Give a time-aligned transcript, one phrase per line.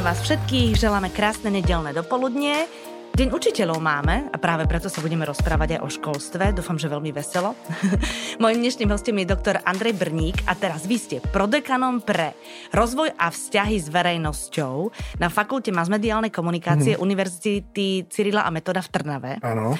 [0.00, 2.64] Vítame vás všetkých, želáme krásne nedelné dopoludnie.
[3.12, 6.56] Deň učiteľov máme a práve preto sa budeme rozprávať aj o školstve.
[6.56, 7.52] Dúfam, že veľmi veselo.
[8.40, 12.32] Mojím dnešným hostom je doktor Andrej Brník a teraz vy ste prodekanom pre
[12.72, 14.88] rozvoj a vzťahy s verejnosťou
[15.20, 17.04] na Fakulte masmediálnej komunikácie mm.
[17.04, 19.32] Univerzity Cyrila a Metoda v Trnave.
[19.44, 19.76] Áno.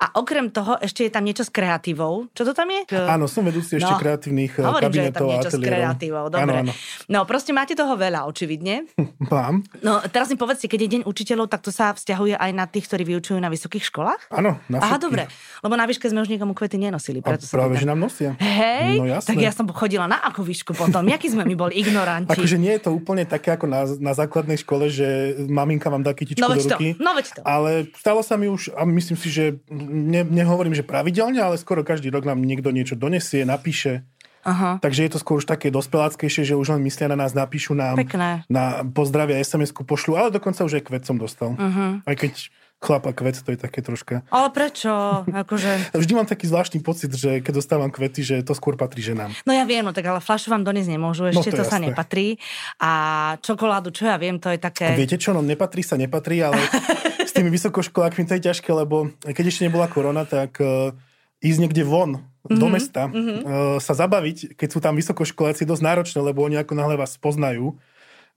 [0.00, 2.26] A okrem toho ešte je tam niečo s kreatívou.
[2.32, 2.88] Čo to tam je?
[2.96, 6.24] Áno, som vedúci ešte no, kreatívnych eh, hovorím, kabinetov tam niečo s kreatívou.
[6.32, 6.42] Dobre.
[6.42, 6.72] Áno, áno.
[7.06, 8.88] No, proste máte toho veľa, očividne.
[9.32, 9.62] Mám.
[9.84, 12.88] No, teraz mi povedzte, keď je deň učiteľov, tak to sa vzťahuje aj na tých,
[12.88, 14.32] ktorí vyučujú na vysokých školách?
[14.32, 15.28] Áno, na Aha, dobre.
[15.62, 17.22] Lebo na výške sme už nikomu kvety nenosili.
[17.22, 18.34] Preto a práve, že nám nosia.
[18.40, 21.06] Hej, no, tak ja som chodila na akú výšku potom.
[21.06, 22.34] Jaký sme my boli ignoranti.
[22.34, 26.10] Akože nie je to úplne také ako na, na základnej škole, že maminka vám dá
[26.16, 26.98] kytičku no, do ruky.
[26.98, 27.40] To, no to.
[27.46, 29.44] Ale stalo sa mi už, a myslím si, že
[29.84, 34.06] ne, nehovorím, hovorím, že pravidelne, ale skoro každý rok nám niekto niečo donesie, napíše.
[34.42, 34.78] Aha.
[34.82, 37.98] Takže je to skôr už také dospeláckejšie, že už len myslia na nás, napíšu nám,
[37.98, 38.42] Pekné.
[38.46, 41.54] na pozdravia, SMS-ku pošlu, ale dokonca už aj kvet som dostal.
[41.54, 42.02] Uh-huh.
[42.02, 42.50] Aj keď
[42.82, 44.26] chlap a kvet, to je také troška...
[44.26, 44.90] Ale prečo?
[45.30, 45.70] Akože...
[46.02, 49.30] Vždy mám taký zvláštny pocit, že keď dostávam kvety, že to skôr patrí ženám.
[49.46, 51.78] No ja viem, no tak ale flašu vám doniesť nemôžu, ešte no to, to sa
[51.78, 52.42] nepatrí.
[52.82, 52.90] A
[53.38, 54.90] čokoládu, čo ja viem, to je také...
[54.90, 56.58] A viete čo, no nepatrí sa, nepatrí, ale
[57.42, 60.94] tými vysokoškolákmi to je ťažké, lebo keď ešte nebola korona, tak uh,
[61.42, 62.54] ísť niekde von mm-hmm.
[62.54, 63.38] do mesta, mm-hmm.
[63.42, 67.74] uh, sa zabaviť, keď sú tam vysokoškoláci, dosť náročné, lebo oni ako náhle vás poznajú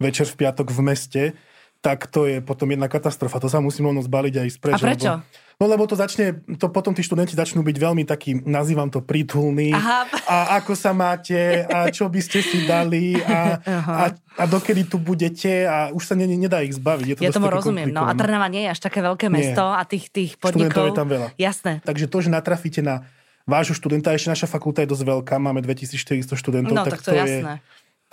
[0.02, 1.24] večer v piatok v meste,
[1.86, 3.38] tak to je potom jedna katastrofa.
[3.38, 4.74] To sa musím rovno zbaliť aj spreč.
[4.74, 5.12] A prečo?
[5.22, 9.00] Lebo, no lebo to začne, to potom tí študenti začnú byť veľmi taký, nazývam to
[9.00, 9.72] prítulný.
[9.72, 10.08] Aha.
[10.28, 15.00] A ako sa máte a čo by ste si dali a, a, a dokedy tu
[15.00, 17.06] budete a už sa ne, nedá ich zbaviť.
[17.06, 17.92] Je to ja tomu rozumiem.
[17.92, 19.78] No a Trnava nie je až také veľké mesto nie.
[19.80, 20.72] a tých, tých podnikov...
[20.72, 21.28] Študentov je tam veľa.
[21.40, 21.72] Jasné.
[21.84, 23.08] Takže to, že natrafíte na
[23.46, 27.14] vášho študenta, ešte naša fakulta je dosť veľká, máme 2400 študentov, no, tak, tak to,
[27.14, 27.56] to je jasné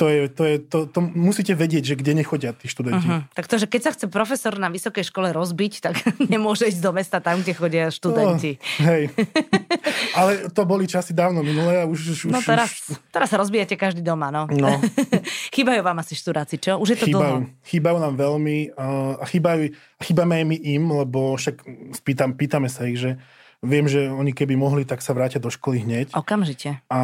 [0.03, 3.07] to, je, to, je, to, to musíte vedieť, že kde nechodia tí študenti.
[3.07, 3.23] Uh-huh.
[3.39, 5.95] Tak to, že keď sa chce profesor na vysokej škole rozbiť, tak
[6.33, 8.59] nemôže ísť do mesta tam, kde chodia študenti.
[8.59, 9.15] No, hej.
[10.19, 12.19] Ale to boli časy dávno minulé a už...
[12.19, 12.99] už no teraz, už...
[13.15, 14.51] teraz sa rozbijete každý doma, no.
[14.51, 14.83] no.
[15.55, 16.83] chýbajú vám asi študáci, čo?
[16.83, 17.63] Už je to chýbajú, dlho.
[17.63, 19.71] Chýbajú nám veľmi uh, a chýbajú,
[20.03, 21.63] chýbame aj my im, lebo však
[21.95, 23.23] spýtam, pýtame sa ich, že
[23.63, 26.19] Viem, že oni keby mohli, tak sa vrátia do školy hneď.
[26.19, 26.83] Okamžite.
[26.91, 27.01] A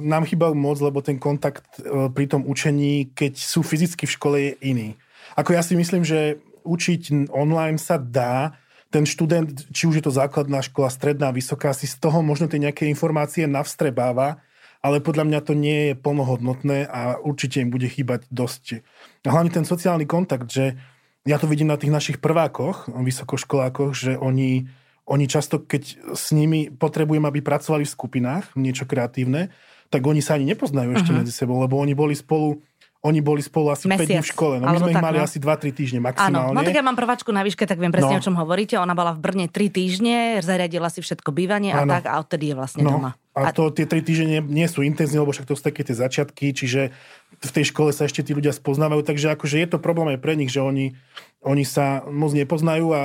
[0.00, 4.36] nám chýbajú moc, lebo ten kontakt e, pri tom učení, keď sú fyzicky v škole,
[4.40, 4.88] je iný.
[5.36, 8.56] Ako ja si myslím, že učiť online sa dá,
[8.90, 12.58] ten študent, či už je to základná škola, stredná, vysoká, si z toho možno tie
[12.58, 14.42] nejaké informácie navstrebáva,
[14.82, 18.82] ale podľa mňa to nie je plnohodnotné a určite im bude chýbať dosť.
[19.22, 20.74] A hlavne ten sociálny kontakt, že
[21.22, 24.66] ja to vidím na tých našich prvákoch, vysokoškolákoch, že oni
[25.10, 29.50] oni často, keď s nimi potrebujem, aby pracovali v skupinách, niečo kreatívne,
[29.90, 31.20] tak oni sa ani nepoznajú ešte uh-huh.
[31.26, 32.62] medzi sebou, lebo oni boli spolu
[33.00, 34.54] oni boli spolu asi Mesiac, 5 dní v škole.
[34.60, 35.24] No my sme ich mali no.
[35.24, 36.52] asi 2-3 týždne maximálne.
[36.52, 38.20] Áno, no tak ja mám prváčku na výške, tak viem presne, no.
[38.20, 38.76] o čom hovoríte.
[38.76, 42.54] Ona bola v Brne 3 týždne, zariadila si všetko bývanie a tak a odtedy je
[42.60, 43.00] vlastne no.
[43.00, 43.10] doma.
[43.32, 45.96] A, to tie 3 týždne nie, nie sú intenzívne, lebo však to sú také tie
[45.96, 46.92] začiatky, čiže
[47.40, 50.36] v tej škole sa ešte tí ľudia spoznávajú, takže akože je to problém aj pre
[50.36, 50.92] nich, že oni,
[51.40, 53.02] oni sa moc nepoznajú a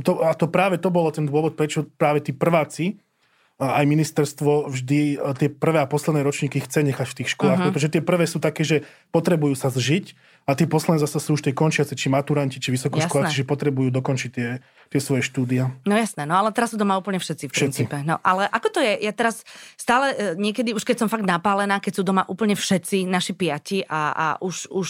[0.00, 2.96] to, a to práve to bolo ten dôvod, prečo práve tí prváci
[3.58, 7.66] aj ministerstvo vždy e, tie prvé a posledné ročníky chce nechať v tých školách, uh-huh.
[7.74, 10.14] pretože tie prvé sú také, že potrebujú sa zžiť
[10.46, 14.30] a tie posledné zase sú už tie končiace, či maturanti, či vysokoškoláci, že potrebujú dokončiť
[14.30, 15.74] tie, tie svoje štúdia.
[15.82, 17.90] No jasné, no ale teraz sú doma úplne všetci v všetci.
[17.90, 17.96] princípe.
[18.06, 18.94] No ale ako to je?
[19.02, 19.42] Ja teraz
[19.74, 23.82] stále e, niekedy, už keď som fakt napálená, keď sú doma úplne všetci naši piati
[23.82, 24.88] a, a už, už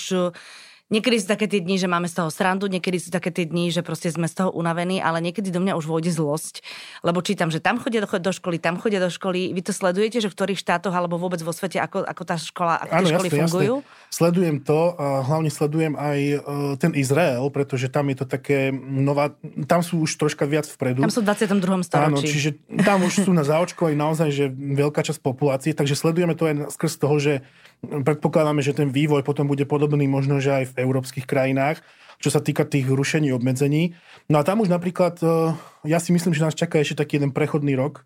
[0.88, 3.69] Niekedy sú také tie dni, že máme z toho srandu, niekedy sú také tie dni,
[3.69, 6.65] že proste sme z toho unavení, ale niekedy do mňa už vôjde zlosť,
[7.04, 9.53] lebo čítam, že tam chodia do, do školy, tam chodia do školy.
[9.53, 12.81] Vy to sledujete, že v ktorých štátoch alebo vôbec vo svete, ako, ako tá škola,
[12.81, 13.75] ako tie školy jasne, fungujú?
[13.84, 14.09] Jasne.
[14.09, 16.41] Sledujem to a hlavne sledujem aj uh,
[16.81, 19.37] ten Izrael, pretože tam je to také nová,
[19.69, 21.05] tam sú už troška viac vpredu.
[21.05, 21.84] Tam sú v 22.
[21.84, 22.09] storočí.
[22.09, 26.49] Áno, čiže tam už sú na zaočkovaní naozaj, že veľká časť populácie, takže sledujeme to
[26.49, 27.44] aj skrz toho, že
[27.83, 31.83] predpokladáme, že ten vývoj potom bude podobný možno, že aj v európskych krajinách,
[32.19, 33.95] čo sa týka tých rušení obmedzení.
[34.27, 35.55] No a tam už napríklad, e,
[35.87, 38.03] ja si myslím, že nás čaká ešte taký jeden prechodný rok,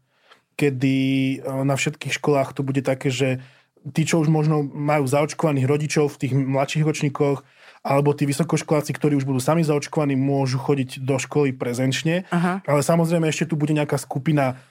[0.60, 0.96] kedy
[1.40, 3.40] e, na všetkých školách to bude také, že
[3.90, 7.40] tí, čo už možno majú zaočkovaných rodičov v tých mladších ročníkoch,
[7.82, 12.30] alebo tí vysokoškoláci, ktorí už budú sami zaočkovaní, môžu chodiť do školy prezenčne.
[12.30, 12.62] Aha.
[12.62, 14.62] Ale samozrejme ešte tu bude nejaká skupina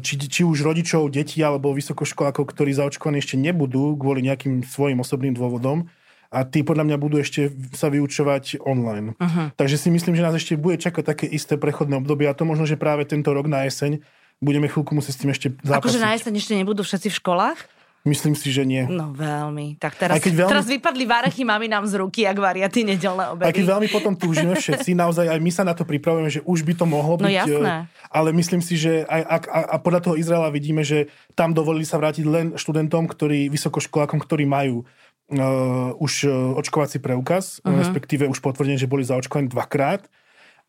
[0.00, 5.36] či, či už rodičov, detí alebo vysokoškolákov, ktorí zaočkovaní ešte nebudú kvôli nejakým svojim osobným
[5.36, 5.88] dôvodom
[6.30, 9.18] a tí podľa mňa budú ešte sa vyučovať online.
[9.18, 9.50] Uh-huh.
[9.58, 12.64] Takže si myslím, že nás ešte bude čakať také isté prechodné obdobie a to možno,
[12.64, 13.98] že práve tento rok na jeseň
[14.38, 15.82] budeme chvíľku musieť s tým ešte zápasiť.
[15.82, 17.58] Akože na jeseň ešte nebudú všetci v školách?
[18.00, 18.80] Myslím si, že nie.
[18.88, 19.76] No veľmi.
[19.76, 20.52] Tak teraz, keď veľmi...
[20.56, 23.44] teraz vypadli varechy mami nám z ruky, ak varia tie nedelné obedy.
[23.44, 26.64] Aj keď veľmi potom túžime všetci, naozaj aj my sa na to pripravujeme, že už
[26.64, 27.36] by to mohlo no, byť.
[27.36, 27.92] jasné.
[28.08, 31.84] Ale myslím si, že aj, a, a, a podľa toho Izraela vidíme, že tam dovolili
[31.84, 34.88] sa vrátiť len študentom, ktorí, vysokoškolákom, ktorí majú
[35.36, 36.24] uh, už
[36.56, 37.84] očkovací preukaz, uh-huh.
[37.84, 40.08] respektíve už potvrdenie, že boli zaočkovaní dvakrát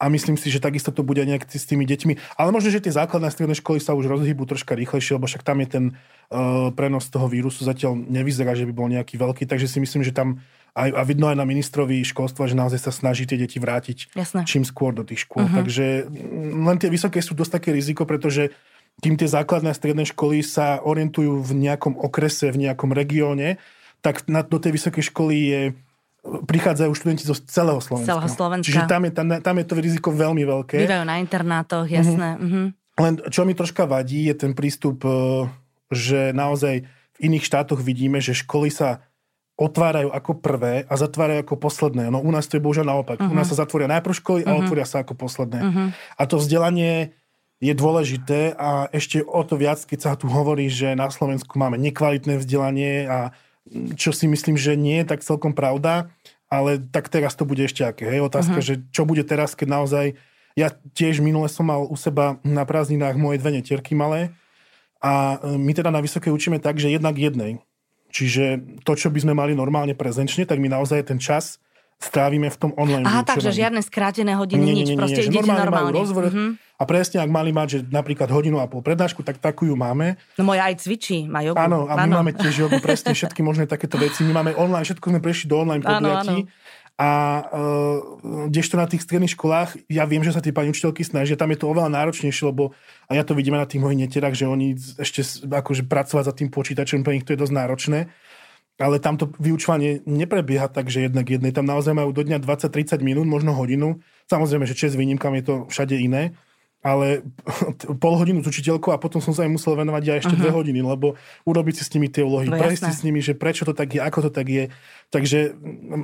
[0.01, 2.33] a myslím si, že takisto to bude nejak s tými deťmi.
[2.33, 5.62] Ale možno, že tie základné stredné školy sa už rozhýbu troška rýchlejšie, lebo však tam
[5.62, 5.86] je ten
[6.33, 10.09] uh, prenos toho vírusu zatiaľ nevyzerá, že by bol nejaký veľký, takže si myslím, že
[10.09, 10.42] tam
[10.74, 14.42] aj, a vidno aj na ministrovi školstva, že naozaj sa snaží tie deti vrátiť Jasné.
[14.48, 15.45] čím skôr do tých škôl.
[15.45, 15.62] Uh-huh.
[15.62, 18.56] Takže mm, len tie vysoké sú dosť také riziko, pretože
[19.03, 23.59] kým tie základné a stredné školy sa orientujú v nejakom okrese, v nejakom regióne,
[24.00, 25.62] tak na, do tej vysokej školy je
[26.22, 28.14] prichádzajú študenti zo celého Slovenska.
[28.14, 28.68] Celého Slovenska.
[28.70, 30.78] Čiže tam je, tam, tam je to riziko veľmi veľké.
[30.86, 31.94] Bývajú na internátoch, mhm.
[31.94, 32.30] jasné.
[32.38, 32.46] Mm-hmm.
[32.46, 32.66] Mm-hmm.
[33.02, 35.50] Len čo mi troška vadí, je ten prístup, e,
[35.90, 39.02] že naozaj v iných štátoch vidíme, že školy sa
[39.58, 42.10] otvárajú ako prvé a zatvárajú ako posledné.
[42.10, 43.18] No u nás to je bohužiaľ naopak.
[43.22, 43.30] Uh-huh.
[43.30, 43.52] U nás mhm.
[43.58, 44.62] sa zatvoria najprv školy a uh-huh.
[44.66, 45.60] otvoria sa ako posledné.
[45.62, 45.88] Uh-huh.
[46.18, 47.14] A to vzdelanie
[47.62, 51.78] je dôležité a ešte o to viac, keď sa tu hovorí, že na Slovensku máme
[51.78, 53.38] nekvalitné vzdelanie a
[53.96, 56.10] čo si myslím, že nie je tak celkom pravda,
[56.52, 58.10] ale tak teraz to bude ešte aké.
[58.10, 58.28] Hej?
[58.28, 58.68] Otázka, uh-huh.
[58.68, 60.06] že čo bude teraz, keď naozaj...
[60.52, 64.36] Ja tiež minule som mal u seba na prázdninách moje dve netierky malé
[65.00, 67.63] a e, my teda na vysoké učíme tak, že jednak jednej.
[68.12, 71.56] Čiže to, čo by sme mali normálne prezenčne, tak my naozaj ten čas
[72.01, 75.30] strávime v tom online Aha, takže žiadne skrátené hodiny, nie, nič, nie, nie, proste nie,
[75.30, 75.69] idete normálne.
[75.69, 75.94] normálne.
[75.94, 76.51] rozvrh mm-hmm.
[76.81, 80.18] a presne, ak mali mať, že napríklad hodinu a pol prednášku, tak takú ju máme.
[80.36, 81.62] No moja aj cvičí, má jogu.
[81.62, 82.15] Áno, a my áno.
[82.19, 84.25] máme tiež jogu, presne všetky možné takéto veci.
[84.25, 86.50] My máme online, všetko sme prešli do online podujatí.
[87.01, 87.09] A
[87.50, 91.50] uh, kdežto na tých stredných školách, ja viem, že sa tie pani učiteľky snažia, tam
[91.50, 92.77] je to oveľa náročnejšie, lebo
[93.09, 96.53] a ja to vidíme na tých mojich netierach, že oni ešte akože pracovať za tým
[96.53, 98.00] počítačom, pre nich to je dosť náročné
[98.80, 101.52] ale tam to vyučovanie neprebieha tak, že jednak jednej.
[101.52, 104.00] Tam naozaj majú do dňa 20-30 minút, možno hodinu.
[104.32, 106.34] Samozrejme, že čes výnimkám je to všade iné,
[106.82, 107.22] ale
[108.02, 110.42] pol hodinu s učiteľkou a potom som sa im musel venovať aj ešte uh-huh.
[110.42, 111.14] dve hodiny, lebo
[111.46, 113.94] urobiť si s nimi tie úlohy, no, prejsť si s nimi, že prečo to tak
[113.94, 114.74] je, ako to tak je.
[115.14, 115.56] Takže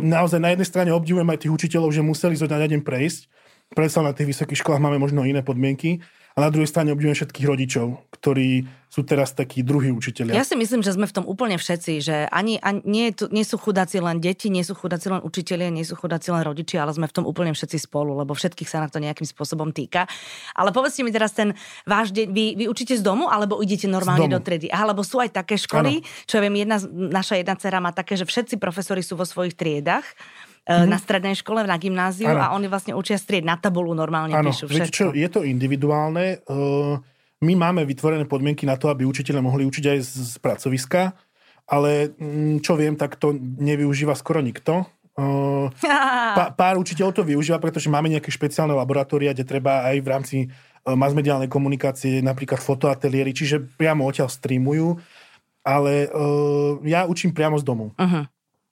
[0.05, 3.21] naozaj na jednej strane obdivujem aj tých učiteľov, že museli zo dňa na deň prejsť.
[3.73, 5.99] Predsa na tých vysokých školách máme možno iné podmienky,
[6.37, 10.37] a na druhej strane obdivujem všetkých rodičov, ktorí sú teraz takí druhí učiteľia.
[10.37, 13.57] Ja si myslím, že sme v tom úplne všetci, že ani, ani nie, nie sú
[13.57, 17.09] chudáci len deti, nie sú chudáci len učitelia, nie sú chudáci len rodičia, ale sme
[17.09, 20.05] v tom úplne všetci spolu, lebo všetkých sa na to nejakým spôsobom týka.
[20.53, 21.57] Ale povedzte mi teraz ten
[21.89, 24.69] váš deň, vy, vy učíte z domu alebo idete normálne do triedy?
[24.69, 26.07] Alebo sú aj také školy, ano.
[26.29, 26.77] čo ja viem, jedna,
[27.17, 30.05] naša jedna dcera má také, že všetci profesori sú vo svojich triedach
[30.67, 30.91] mm-hmm.
[30.91, 32.43] na strednej škole, na gymnáziu ano.
[32.43, 34.51] a oni vlastne učia strieť na tabulu, normálne ano.
[34.51, 34.91] píšu všetko.
[34.91, 36.43] čo, je to individuálne.
[36.43, 36.99] Uh,
[37.39, 41.15] my máme vytvorené podmienky na to, aby učiteľe mohli učiť aj z, pracoviska,
[41.71, 44.83] ale mm, čo viem, tak to nevyužíva skoro nikto.
[45.17, 50.07] Uh, pá, pár učiteľov to využíva, pretože máme nejaké špeciálne laboratória, kde treba aj v
[50.11, 54.99] rámci uh, masmediálnej komunikácie, napríklad fotoateliéry, čiže priamo odtiaľ streamujú,
[55.63, 57.91] ale uh, ja učím priamo z domu.
[57.95, 58.23] Uh-huh.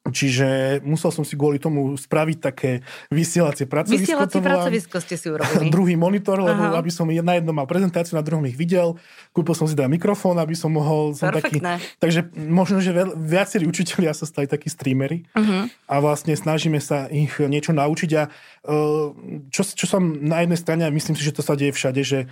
[0.06, 4.06] Čiže musel som si kvôli tomu spraviť také vysielacie pracovisko.
[4.06, 5.70] Vysielacie pracovisko ste si urobili.
[5.76, 6.78] Druhý monitor, lebo Aha.
[6.78, 9.02] aby som na jednom mal prezentáciu, na druhom ich videl.
[9.34, 11.18] Kúpil som si teda mikrofón, aby som mohol...
[11.18, 11.58] Som taký,
[11.98, 15.66] takže možno, že viacerí učiteľia sa stali takí streamery uh-huh.
[15.90, 18.24] a vlastne snažíme sa ich niečo naučiť a
[18.66, 19.08] Eh,
[19.54, 22.26] čo, čo som na jednej strane, a myslím si, že to sa deje všade, že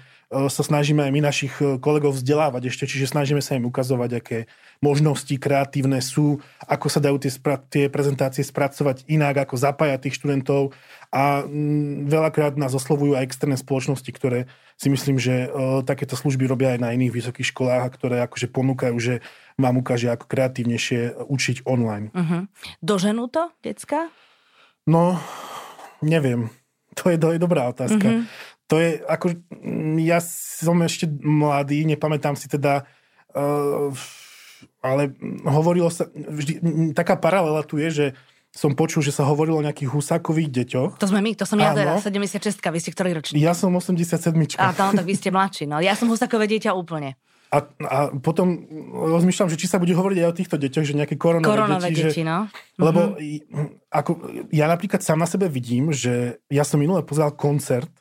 [0.50, 4.38] sa snažíme aj my našich eh, kolegov vzdelávať ešte, čiže snažíme sa im ukazovať, aké
[4.84, 7.32] možnosti kreatívne sú, ako sa dajú tie,
[7.72, 10.76] tie prezentácie spracovať inak, ako zapájať tých študentov
[11.14, 15.54] a mm, veľakrát nás oslovujú aj externé spoločnosti, ktoré si myslím, že
[15.86, 19.22] takéto služby robia aj na iných vysokých školách a ktoré akože ponúkajú, že
[19.56, 22.10] vám ukáže ako kreatívnejšie učiť online.
[22.10, 22.50] Uh-huh.
[22.82, 24.10] Doženú to, decka?
[24.90, 25.22] No,
[26.04, 26.52] Neviem.
[27.00, 28.06] To je, to je dobrá otázka.
[28.06, 28.24] Mm-hmm.
[28.74, 29.38] To je, ako,
[30.02, 30.18] ja
[30.58, 32.90] som ešte mladý, nepamätám si teda,
[33.38, 33.94] uh,
[34.82, 35.14] ale
[35.46, 36.58] hovorilo sa, vždy,
[36.98, 38.06] taká paralela tu je, že
[38.50, 40.92] som počul, že sa hovorilo o nejakých husákových deťoch.
[40.98, 43.42] To sme my, to som ja teda, 76 vy ste ktorý ročník?
[43.42, 45.78] Ja som 87 A no, tak vy ste mladší, no.
[45.78, 47.14] Ja som husakové dieťa úplne.
[47.54, 51.22] A, a potom rozmýšľam, že či sa bude hovoriť aj o týchto deťoch, že nejaké
[51.22, 52.10] koronové, koronové deti.
[52.10, 52.50] deti že, no.
[52.82, 53.94] Lebo mm-hmm.
[53.94, 54.12] ako,
[54.50, 57.94] ja napríklad sám na sebe vidím, že ja som minule pozeral koncert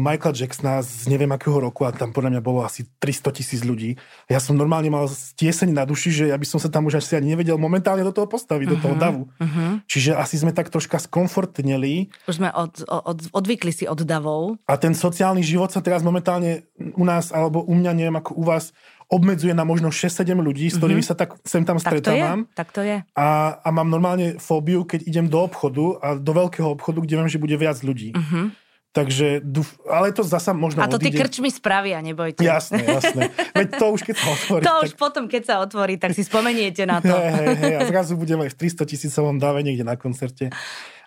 [0.00, 4.00] Michael Jacksona z neviem akého roku a tam podľa mňa bolo asi 300 tisíc ľudí.
[4.24, 7.20] Ja som normálne mal tieseň na duši, že ja by som sa tam už asi
[7.20, 9.22] ani nevedel momentálne do toho postaviť, uh-huh, do toho mhm, davu.
[9.36, 9.84] Uh-huh.
[9.84, 12.08] Čiže asi sme tak troška skomfortneli.
[12.24, 14.56] Už sme od, od, odvykli si od davov.
[14.64, 16.64] A ten sociálny život sa teraz momentálne
[16.96, 18.72] u nás, alebo u mňa, neviem ako u vás,
[19.12, 21.12] obmedzuje na možno 6-7 ľudí, s ktorými mm-hmm.
[21.12, 22.48] sa tak sem tam stretávam.
[22.56, 23.04] Tak to je.
[23.12, 23.26] A,
[23.60, 27.36] a mám normálne fóbiu, keď idem do obchodu a do veľkého obchodu, kde viem, že
[27.36, 28.16] bude viac ľudí.
[28.16, 28.63] Mm-hmm.
[28.94, 29.42] Takže,
[29.90, 31.10] ale to zasa možno A to odíde.
[31.10, 32.46] tí krčmi spravia, nebojte.
[32.46, 33.34] Jasné, jasné.
[33.50, 34.62] Veď to už keď sa otvorí.
[34.70, 34.84] To tak...
[34.86, 37.10] už potom, keď sa otvorí, tak si spomeniete na to.
[37.10, 37.74] Hej, hej, hej.
[37.74, 40.54] A zrazu budeme v 300 tisícovom dáve niekde na koncerte.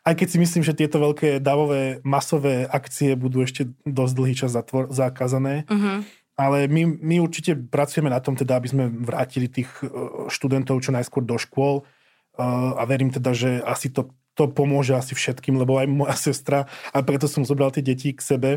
[0.04, 4.52] Aj keď si myslím, že tieto veľké davové, masové akcie budú ešte dosť dlhý čas
[4.52, 5.64] zatvor- zakázané.
[5.72, 6.04] Uh-huh.
[6.36, 9.88] Ale my, my určite pracujeme na tom, teda, aby sme vrátili tých e,
[10.28, 11.82] študentov čo najskôr do škôl.
[11.82, 12.44] E,
[12.76, 17.02] a verím teda, že asi to to pomôže asi všetkým, lebo aj moja sestra, a
[17.02, 18.52] preto som zobral tie deti k sebe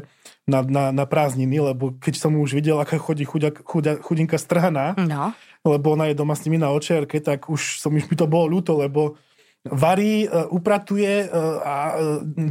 [0.44, 4.92] na, na, na prázdniny, lebo keď som už videl, aká chodí chudia, chudia, chudinka strhaná,
[5.00, 5.32] no.
[5.64, 8.76] lebo ona je doma s nimi na očiarke, tak už som mi to bolo ľúto,
[8.76, 9.16] lebo
[9.64, 11.28] varí, e, upratuje
[11.60, 12.00] a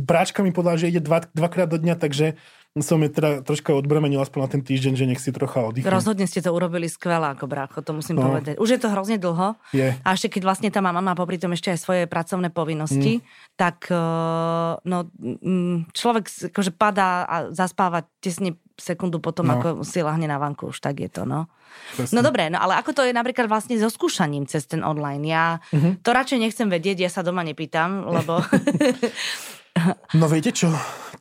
[0.06, 2.38] práčka mi povedala, že ide dva, dvakrát do dňa, takže
[2.82, 5.90] som je teda troška odbremenil aspoň na ten týždeň, že nech si trocha oddychne.
[5.90, 8.30] Rozhodne ste to urobili skvelé ako brácho, to musím no.
[8.30, 8.60] povedať.
[8.60, 9.56] Už je to hrozne dlho.
[9.72, 9.96] Je.
[10.02, 13.24] A ešte keď vlastne tá mama má popri tom ešte aj svoje pracovné povinnosti, mm.
[13.56, 13.98] tak eh,
[14.84, 19.60] no, mm, človek akože padá a zaspáva tesne sekundu potom, no.
[19.60, 21.52] ako si lahne na vanku, už tak je to, no.
[21.94, 22.16] Presne.
[22.16, 25.24] No dobre, no ale ako to je napríklad vlastne so skúšaním cez ten online?
[25.28, 26.02] Ja mm-hmm.
[26.02, 28.42] to radšej nechcem vedieť, ja sa doma nepýtam, lebo...
[30.20, 30.72] no viete čo,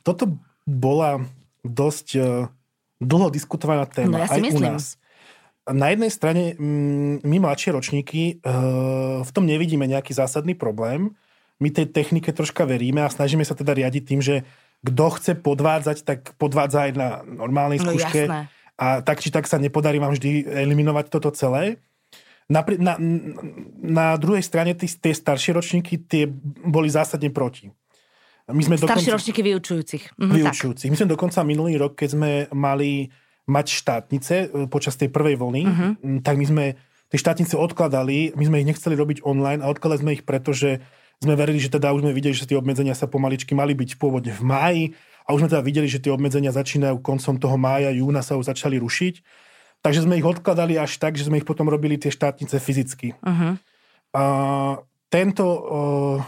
[0.01, 1.21] toto bola
[1.63, 2.47] dosť uh,
[2.99, 4.19] dlho diskutovaná téma.
[4.19, 4.59] No, ja si aj myslím.
[4.59, 4.83] u nás.
[5.69, 11.13] Na jednej strane mm, my mladšie ročníky uh, v tom nevidíme nejaký zásadný problém.
[11.59, 14.47] My tej technike troška veríme a snažíme sa teda riadiť tým, že
[14.79, 18.31] kto chce podvádzať, tak podvádza aj na normálnej no, skúške.
[18.31, 18.47] No,
[18.79, 21.83] a tak či tak sa nepodarí vám vždy eliminovať toto celé.
[22.49, 22.95] Na, na,
[23.77, 26.25] na druhej strane tí, tie staršie ročníky tie
[26.65, 27.75] boli zásadne proti.
[28.49, 29.17] My sme Staršie dokonca...
[29.17, 30.03] ročníky vyučujúcich.
[30.17, 30.89] Mhm, vyučujúcich.
[30.89, 30.93] Tak.
[30.93, 33.13] My sme dokonca minulý rok, keď sme mali
[33.49, 35.91] mať štátnice e, počas tej prvej vlny, uh-huh.
[36.21, 36.65] tak my sme
[37.09, 40.85] tie štátnice odkladali, my sme ich nechceli robiť online a odkladali sme ich preto, že
[41.19, 44.31] sme verili, že teda už sme videli, že tie obmedzenia sa pomaličky mali byť pôvodne
[44.31, 44.83] v máji
[45.25, 48.53] a už sme teda videli, že tie obmedzenia začínajú koncom toho mája, júna sa už
[48.53, 49.19] začali rušiť.
[49.79, 53.15] Takže sme ich odkladali až tak, že sme ich potom robili tie štátnice fyzicky.
[53.19, 53.55] Uh-huh.
[54.15, 54.23] A
[55.09, 55.61] tento uh,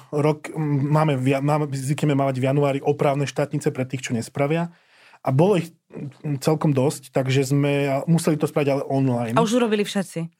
[0.09, 4.73] rok máme, máme, zvykneme mávať v januári opravné štátnice pre tých, čo nespravia.
[5.21, 5.69] A bolo ich
[6.41, 9.37] celkom dosť, takže sme museli to spraviť ale online.
[9.37, 10.33] A už urobili všetci.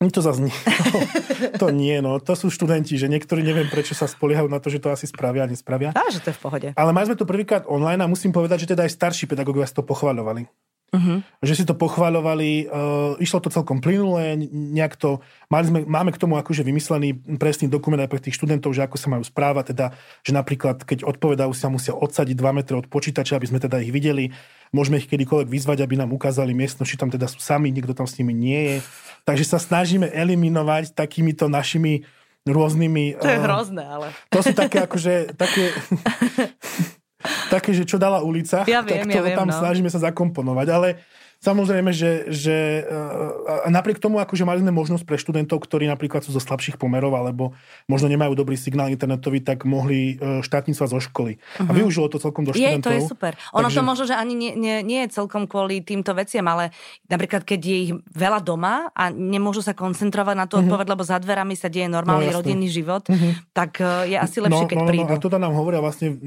[0.00, 0.56] To zase nie.
[0.56, 0.98] To,
[1.66, 2.16] to nie, no.
[2.24, 5.44] To sú študenti, že niektorí neviem, prečo sa spoliehajú na to, že to asi spravia
[5.44, 5.92] a nespravia.
[5.92, 6.68] Tá, že to je v pohode.
[6.72, 9.84] Ale mali sme to prvýkrát online a musím povedať, že teda aj starší pedagógovia to
[9.84, 10.48] pochvaľovali.
[10.90, 11.22] Uh-huh.
[11.38, 16.18] Že si to pochváľovali, uh, išlo to celkom plynulé, nejak to, mali sme, máme k
[16.18, 19.86] tomu akože vymyslený presný dokument aj pre tých študentov, že ako sa majú správať, teda,
[20.26, 23.94] že napríklad keď odpovedajú sa musia odsadiť 2 metre od počítača, aby sme teda ich
[23.94, 24.34] videli,
[24.74, 28.10] môžeme ich kedykoľvek vyzvať, aby nám ukázali miestnosť, či tam teda sú sami, nikto tam
[28.10, 28.76] s nimi nie je.
[29.22, 32.02] Takže sa snažíme eliminovať takýmito našimi
[32.50, 33.20] rôznymi...
[33.20, 34.06] To je uh, hrozné, ale...
[34.32, 35.70] To sú také akože, také...
[37.52, 39.56] také, že čo dala ulica, ja viem, tak to ja viem, tam no.
[39.56, 40.66] snažíme sa zakomponovať.
[40.72, 40.88] Ale
[41.40, 42.84] Samozrejme, že, že
[43.64, 47.16] a napriek tomu, akože mali sme možnosť pre študentov, ktorí napríklad sú zo slabších pomerov
[47.16, 47.56] alebo
[47.88, 51.40] možno nemajú dobrý signál internetový, tak mohli e, štátnictva zo školy.
[51.40, 51.64] Uh-huh.
[51.64, 51.76] A mhm.
[51.80, 52.92] využilo to celkom do študentov.
[52.92, 53.32] Je, to je super.
[53.56, 53.80] Ono takže...
[53.80, 56.76] to možno, že ani nie, nie, nie je celkom kvôli týmto veciam, ale
[57.08, 60.68] napríklad, keď je ich veľa doma a nemôžu sa koncentrovať na tú uh-huh.
[60.68, 63.32] odpoveď, lebo za dverami sa deje normálny no, rodinný život, uh-huh.
[63.56, 65.08] tak e, je asi lepšie, no, keď no, no, prídu.
[65.08, 66.20] No, a to nám hovoria vlastne,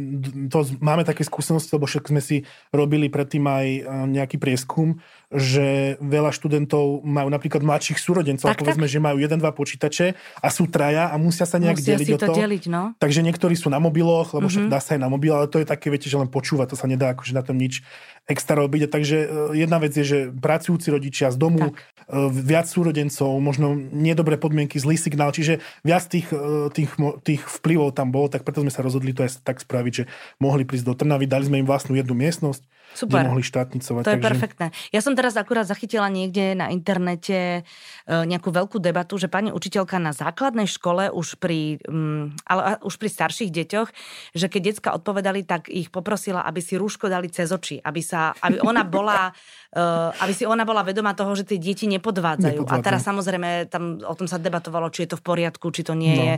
[0.50, 2.42] to máme také skúsenosti, lebo však sme si
[2.74, 5.03] robili predtým aj e, nejaký prieskum,
[5.34, 8.94] že veľa študentov majú napríklad mladších súrodencov, tak, povedzme, tak.
[8.94, 12.14] že majú jeden, dva počítače a sú traja a musia sa nejak musia deliť si
[12.14, 12.34] o to.
[12.38, 12.94] Deliť, no?
[13.02, 14.70] Takže niektorí sú na mobiloch, lebo mm-hmm.
[14.70, 16.78] však dá sa aj na mobil, ale to je také, viete, že len počúva, to
[16.78, 17.82] sa nedá akože na tom nič
[18.30, 18.94] extra robiť.
[18.94, 21.82] Takže e, jedna vec je, že pracujúci rodičia z domu, tak.
[22.08, 26.94] E, viac súrodencov, možno nedobré podmienky, zlý signál, čiže viac tých, e, tých,
[27.26, 30.04] tých vplyvov tam bolo, tak preto sme sa rozhodli to aj tak spraviť, že
[30.38, 33.26] mohli prísť do Trnavy, dali sme im vlastnú jednu miestnosť, Super.
[33.26, 34.02] kde mohli štátnicovať.
[34.06, 34.30] To je takže...
[34.30, 34.68] perfektné.
[34.94, 37.66] Ja som teraz akurát zachytila niekde na internete
[38.08, 43.10] nejakú veľkú debatu, že pani učiteľka na základnej škole už pri, um, ale už pri
[43.10, 43.90] starších deťoch,
[44.36, 48.36] že keď decka odpovedali, tak ich poprosila, aby si rúško dali cez oči, aby sa,
[48.44, 49.32] aby ona bola
[49.74, 52.62] Uh, aby si ona bola vedomá toho, že tie deti nepodvádzajú.
[52.62, 52.78] Nepodvádzajú.
[52.78, 55.98] A teraz samozrejme tam o tom sa debatovalo, či je to v poriadku, či to
[55.98, 56.22] nie no.
[56.22, 56.34] je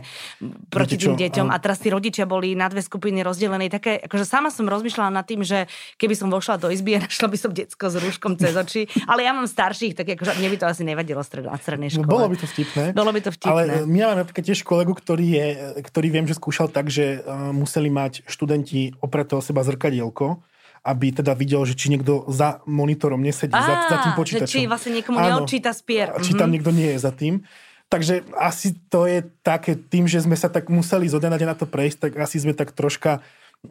[0.72, 1.52] proti tým deťom.
[1.52, 1.60] A...
[1.60, 3.68] teraz tí rodičia boli na dve skupiny rozdelené.
[3.68, 5.68] Také, akože sama som rozmýšľala nad tým, že
[6.00, 9.28] keby som vošla do izby a našla by som detsko s rúškom cez oči, ale
[9.28, 12.08] ja mám starších, tak akože mne by to asi nevadilo na strednej škole.
[12.08, 12.96] Bolo by to vtipné.
[12.96, 13.52] Bolo by to vtipné.
[13.52, 15.46] Ale my máme napríklad tiež kolegu, ktorý, je,
[15.84, 20.40] ktorý viem, že skúšal tak, že uh, museli mať študenti opreto o seba zrkadielko
[20.86, 24.46] aby teda videl, že či niekto za monitorom nesedí, Á, za, za tým počítačom.
[24.46, 26.14] Že či vlastne niekomu Áno, neodčíta spier.
[26.22, 26.54] Či tam mhm.
[26.54, 27.42] niekto nie je za tým.
[27.86, 31.98] Takže asi to je také, tým, že sme sa tak museli zodenať na to prejsť,
[32.10, 33.22] tak asi sme tak troška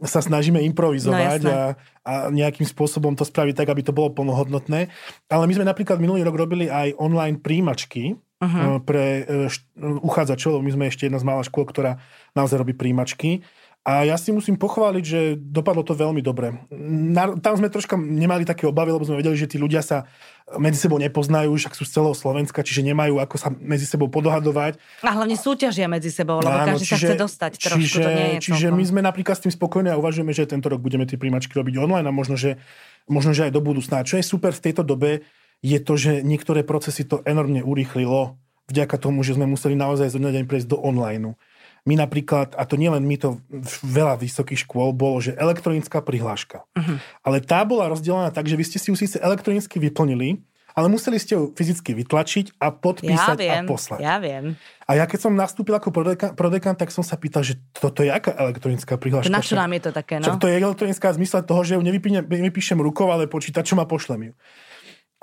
[0.04, 1.60] sa snažíme improvizovať no, a,
[2.04, 4.92] a nejakým spôsobom to spraviť tak, aby to bolo plnohodnotné.
[5.32, 8.82] Ale my sme napríklad minulý rok robili aj online príjimačky uh-huh.
[8.84, 9.48] pre e,
[9.80, 10.60] uchádzačov.
[10.60, 12.02] My sme ešte jedna z mála škôl, ktorá
[12.36, 13.46] naozaj robí príjimačky.
[13.86, 16.58] A ja si musím pochváliť, že dopadlo to veľmi dobre.
[16.74, 20.10] Na, tam sme troška nemali také obavy, lebo sme vedeli, že tí ľudia sa
[20.58, 24.82] medzi sebou nepoznajú, však sú z celého Slovenska, čiže nemajú ako sa medzi sebou podohadovať.
[25.06, 28.10] A hlavne súťažia medzi sebou, lebo Áno, každý čiže, sa chce dostať trošku, čiže, to
[28.10, 31.06] nie je Čiže my sme napríklad s tým spokojní a uvažujeme, že tento rok budeme
[31.06, 32.58] tie príjmačky robiť online a možno, že,
[33.06, 34.02] možno, že aj do budúcna.
[34.02, 35.22] Čo je super v tejto dobe,
[35.62, 40.18] je to, že niektoré procesy to enormne urýchlilo vďaka tomu, že sme museli naozaj zo
[40.18, 41.38] deň prejsť do online.
[41.86, 43.38] My napríklad, a to nielen my, to
[43.86, 46.66] veľa vysokých škôl bolo, že elektronická prihláška.
[46.74, 46.98] Uh-huh.
[47.22, 50.42] Ale tá bola rozdelená tak, že vy ste si ju síce elektronicky vyplnili,
[50.76, 54.00] ale museli ste ju fyzicky vytlačiť a podpísať ja viem, a poslať.
[54.02, 54.58] Ja viem.
[54.90, 58.12] A ja keď som nastúpil ako prodekan, prodekan tak som sa pýtal, že toto je
[58.12, 59.32] aká elektronická prihláška?
[59.32, 60.36] Na čo nám je to také, no?
[60.36, 61.82] To je elektronická v zmysle toho, že ju
[62.28, 64.34] nevypíšem rukou, ale počítačom a pošlem ju.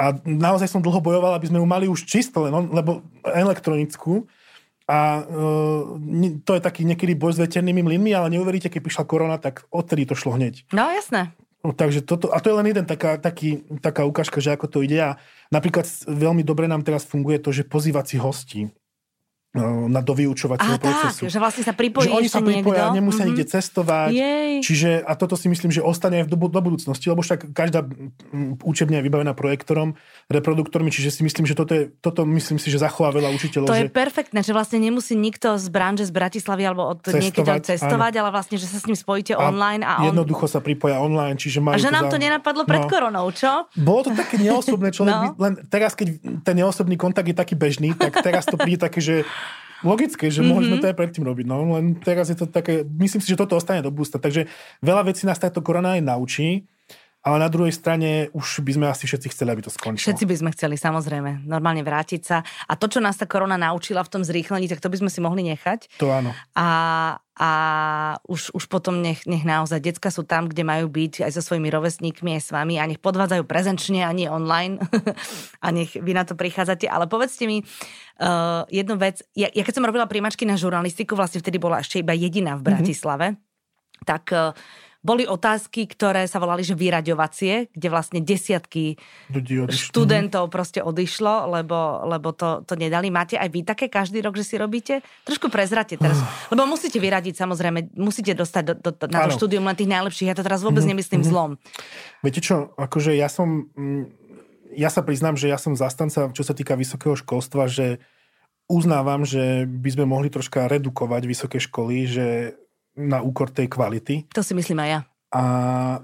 [0.01, 4.25] A naozaj som dlho bojoval, aby sme ju mali už čisto, len, lebo elektronickú.
[4.91, 5.99] A uh,
[6.43, 10.07] to je taký niekedy boj s veternými mlynmi, ale neuveríte, keď prišla korona, tak odtedy
[10.07, 10.67] to šlo hneď.
[10.75, 11.35] No jasné.
[11.63, 14.79] No, takže toto, a to je len jeden taká, taký, taká ukážka, že ako to
[14.83, 14.99] ide.
[14.99, 15.11] A
[15.55, 18.75] napríklad veľmi dobre nám teraz funguje to, že pozývací hostí
[19.53, 21.29] na do vyučovacieho procesu.
[21.29, 22.97] Tak, že vlastne sa pripojí že oni sa pripoja, niekto?
[22.97, 23.29] nemusia mm-hmm.
[23.37, 24.09] nikde cestovať.
[24.09, 24.53] Jej.
[24.65, 27.85] Čiže, a toto si myslím, že ostane aj v do, do budúcnosti, lebo však každá
[28.65, 29.93] učebňa je vybavená projektorom,
[30.33, 33.69] reproduktormi, čiže si myslím, že toto, je, toto myslím si, že zachová veľa učiteľov.
[33.69, 33.85] To že...
[33.85, 38.33] je perfektné, že vlastne nemusí nikto z branže z Bratislavy alebo od cestovať, cestovať, ale
[38.33, 39.85] vlastne, že sa s ním spojíte a online.
[39.85, 40.17] A on...
[40.17, 42.17] Jednoducho sa pripoja online, čiže majú A že nám za...
[42.17, 42.89] to nenapadlo pred no.
[42.89, 43.69] koronou, čo?
[43.77, 45.37] Bolo to také neosobné, človek no.
[45.37, 49.29] len teraz, keď ten neosobný kontakt je taký bežný, tak teraz to príde také, že
[49.83, 50.49] logické, že mm-hmm.
[50.49, 51.47] mohli sme to aj predtým robiť.
[51.47, 54.19] No, len teraz je to také, myslím si, že toto ostane do bústa.
[54.19, 54.49] Takže
[54.81, 56.67] veľa vecí nás táto korona aj naučí.
[57.23, 60.11] Ale na druhej strane už by sme asi všetci chceli, aby to skončilo.
[60.11, 62.43] Všetci by sme chceli, samozrejme, normálne vrátiť sa.
[62.67, 65.23] A to, čo nás tá korona naučila v tom zrýchlení, tak to by sme si
[65.23, 66.03] mohli nechať.
[66.03, 66.35] To áno.
[66.59, 66.69] A,
[67.39, 67.51] a
[68.27, 71.71] už, už potom nech, nech naozaj decka sú tam, kde majú byť aj so svojimi
[71.71, 74.83] rovesníkmi, aj s vami a nech podvádzajú prezenčne a nie online.
[75.65, 76.91] a nech vy na to prichádzate.
[76.91, 79.23] Ale povedzte mi uh, jednu vec.
[79.39, 82.67] Ja, ja keď som robila príjmačky na žurnalistiku, vlastne vtedy bola ešte iba jediná v
[82.67, 82.69] mhm.
[82.75, 84.07] Bratislave, mm-hmm.
[84.11, 84.51] tak uh,
[85.03, 88.95] boli otázky, ktoré sa volali, že vyraďovacie, kde vlastne desiatky
[89.67, 93.11] študentov proste odišlo, lebo, lebo to, to nedali.
[93.11, 95.03] Máte aj vy také každý rok, že si robíte?
[95.27, 96.23] Trošku prezrate teraz.
[96.55, 100.31] Lebo musíte vyradiť, samozrejme, musíte dostať do, do, na to štúdium len tých najlepších.
[100.31, 100.95] Ja to teraz vôbec mm-hmm.
[100.95, 101.33] nemyslím mm-hmm.
[101.35, 101.51] zlom.
[102.23, 103.73] Viete čo, akože ja som...
[103.75, 104.15] Mm,
[104.73, 108.01] ja sa priznám, že ja som zastanca, čo sa týka vysokého školstva, že
[108.73, 112.27] uznávam, že by sme mohli troška redukovať vysoké školy, že
[112.97, 114.29] na úkor tej kvality.
[114.37, 115.01] To si myslím aj ja.
[115.33, 115.43] A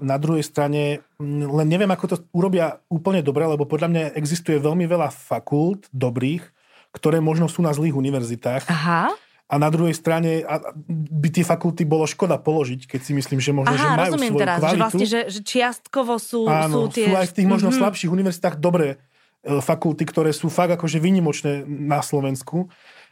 [0.01, 4.89] na druhej strane, len neviem, ako to urobia úplne dobre, lebo podľa mňa existuje veľmi
[4.89, 6.41] veľa fakult dobrých,
[6.89, 8.65] ktoré možno sú na zlých univerzitách.
[8.65, 9.13] Aha.
[9.49, 10.45] A na druhej strane
[10.89, 14.41] by tie fakulty bolo škoda položiť, keď si myslím, že možno, Aha, že majú svoju
[14.41, 14.73] teraz, kvalitu.
[14.73, 17.09] že vlastne, že, že čiastkovo sú, Áno, sú tie...
[17.09, 17.81] sú aj v tých možno mm-hmm.
[17.81, 18.97] slabších univerzitách dobré
[19.41, 22.69] e, fakulty, ktoré sú fakt akože výnimočné na Slovensku.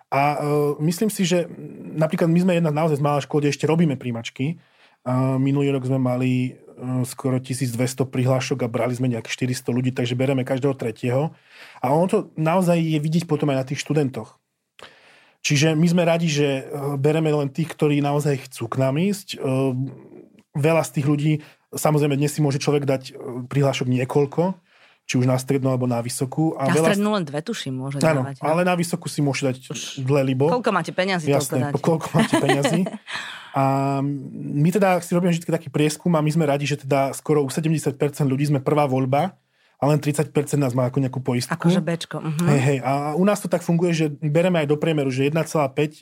[0.07, 1.51] A uh, myslím si, že
[1.99, 4.55] napríklad my sme jedna naozaj z malá škôl, kde ešte robíme príjmačky.
[5.03, 9.91] Uh, minulý rok sme mali uh, skoro 1200 prihlášok a brali sme nejakých 400 ľudí,
[9.91, 11.35] takže bereme každého tretieho.
[11.83, 14.39] A ono to naozaj je vidieť potom aj na tých študentoch.
[15.43, 16.67] Čiže my sme radi, že
[16.99, 19.39] bereme len tých, ktorí naozaj chcú k nám ísť.
[20.57, 21.33] Veľa z tých ľudí,
[21.71, 23.15] samozrejme dnes si môže človek dať
[23.47, 24.59] prihlášok niekoľko,
[25.07, 26.51] či už na strednú alebo na vysokú.
[26.59, 26.91] A na veľa...
[26.91, 28.43] strednú len dve tuším môže áno, dávať.
[28.43, 28.51] No.
[28.51, 29.55] ale na vysokú si môže dať
[30.03, 30.51] dle libo.
[30.51, 32.83] Koľko máte peniazy, Jasné, toľko koľko máte peniazy.
[33.57, 33.63] a
[34.35, 37.47] my teda si robíme vždy taký prieskum a my sme radi, že teda skoro u
[37.47, 37.95] 70%
[38.27, 39.39] ľudí sme prvá voľba
[39.77, 41.53] a len 30% nás má ako nejakú poistku.
[41.53, 42.17] Akože Bčko.
[42.17, 42.49] Uh-huh.
[42.49, 42.77] Hej, hej.
[42.81, 45.93] A u nás to tak funguje, že bereme aj do priemeru, že 1,5 uh, e,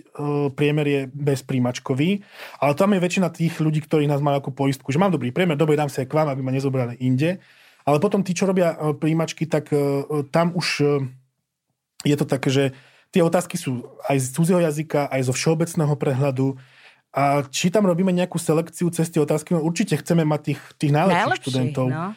[0.56, 2.24] priemer je bezpríjmačkový,
[2.64, 5.60] ale tam je väčšina tých ľudí, ktorí nás majú ako poistku, že mám dobrý priemer,
[5.60, 7.44] dobre, dám sa aj k vám, aby ma nezobrali inde.
[7.86, 10.02] Ale potom tí, čo robia e, príjimačky, tak e,
[10.34, 10.86] tam už e,
[12.02, 12.64] je to také, že
[13.14, 16.58] tie otázky sú aj z cudzieho jazyka, aj zo všeobecného prehľadu.
[17.16, 20.92] A či tam robíme nejakú selekciu cez tie otázky, no určite chceme mať tých, tých
[20.92, 21.88] najlepších Najlepší, študentov.
[21.88, 22.12] No.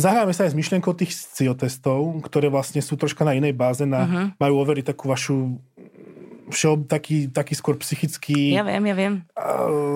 [0.00, 1.54] Zahrávame sa aj s myšlienkou tých SCIO
[2.24, 4.26] ktoré vlastne sú troška na inej báze, na, uh-huh.
[4.40, 5.60] majú overiť takú vašu
[6.50, 9.14] všeob, taký, taký skôr psychický ja viem, ja viem.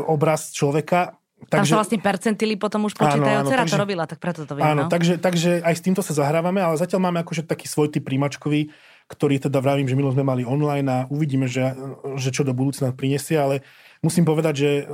[0.06, 3.22] obraz človeka Tam takže, sa vlastne percentily potom už počítajú.
[3.22, 4.66] Áno, áno, Cera takže, to robila, tak preto to viem.
[4.66, 4.90] Áno, no?
[4.90, 8.74] takže, takže aj s týmto sa zahrávame, ale zatiaľ máme akože taký svoj typ príjmačkový,
[9.09, 11.72] ktorý teda vravím, že my sme mali online a uvidíme, že,
[12.20, 13.64] že čo do budúcna prinesie, ale
[14.05, 14.87] musím povedať, že eh,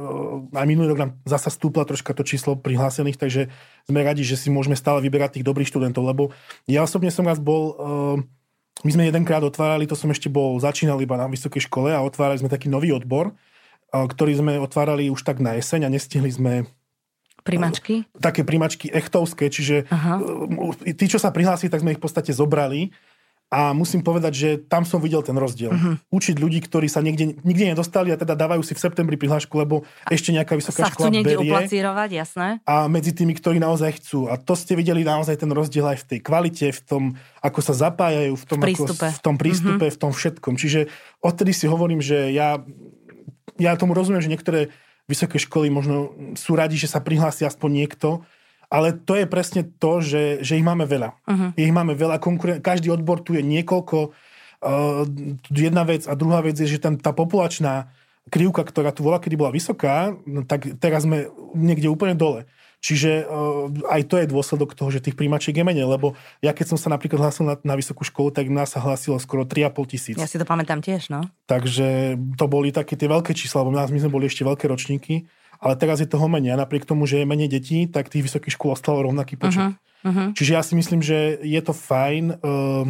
[0.54, 3.50] aj minulý rok nám zasa stúpla troška to číslo prihlásených, takže
[3.88, 6.30] sme radi, že si môžeme stále vyberať tých dobrých študentov, lebo
[6.68, 8.16] ja osobne som raz bol, eh,
[8.86, 12.38] my sme jedenkrát otvárali, to som ešte bol, začínal iba na vysokej škole a otvárali
[12.38, 13.34] sme taký nový odbor,
[13.94, 16.66] ktorý sme otvárali už tak na jeseň a nestihli sme
[17.44, 18.08] Primačky?
[18.16, 20.16] Také primačky echtovské, čiže Aha.
[20.96, 22.88] tí, čo sa prihlásili, tak sme ich v podstate zobrali
[23.52, 25.70] a musím povedať, že tam som videl ten rozdiel.
[25.70, 25.94] Uh-huh.
[26.10, 29.84] Učiť ľudí, ktorí sa niekde, nikde nedostali a teda dávajú si v septembri prihlášku, lebo
[30.10, 32.48] ešte nejaká vysoká sa škola chcú niekde uplacírovať, jasné.
[32.64, 34.26] A medzi tými, ktorí naozaj chcú.
[34.26, 37.02] A to ste videli naozaj ten rozdiel aj v tej kvalite, v tom,
[37.44, 39.94] ako sa zapájajú, v tom, v prístupe, ako, v tom prístupe uh-huh.
[39.94, 40.54] v tom všetkom.
[40.56, 40.80] Čiže
[41.22, 42.58] odtedy si hovorím, že ja
[43.58, 48.24] ja tomu rozumiem, že niektoré vysoké školy možno sú radi, že sa prihlási aspoň niekto,
[48.72, 51.14] ale to je presne to, že, že ich máme veľa.
[51.28, 51.50] Uh-huh.
[51.54, 54.10] Ich máme veľa, konkuren- každý odbor tu je niekoľko.
[54.64, 55.04] Uh,
[55.52, 57.92] jedna vec a druhá vec je, že tam tá populačná
[58.32, 62.48] krivka, ktorá tu bola, kedy bola vysoká, no tak teraz sme niekde úplne dole.
[62.84, 66.12] Čiže uh, aj to je dôsledok toho, že tých príjmačiek je menej, lebo
[66.44, 69.48] ja keď som sa napríklad hlásil na, na vysokú školu, tak nás sa hlásilo skoro
[69.48, 70.16] 3,5 tisíc.
[70.20, 71.24] Ja si to pamätám tiež, no.
[71.48, 75.24] Takže to boli také tie veľké čísla, lebo nás my sme boli ešte veľké ročníky,
[75.64, 76.52] ale teraz je toho menej.
[76.52, 79.72] A napriek tomu, že je menej detí, tak tých vysokých škôl ostalo rovnaký počet.
[79.72, 80.28] Uh-huh, uh-huh.
[80.36, 82.84] Čiže ja si myslím, že je to fajn uh,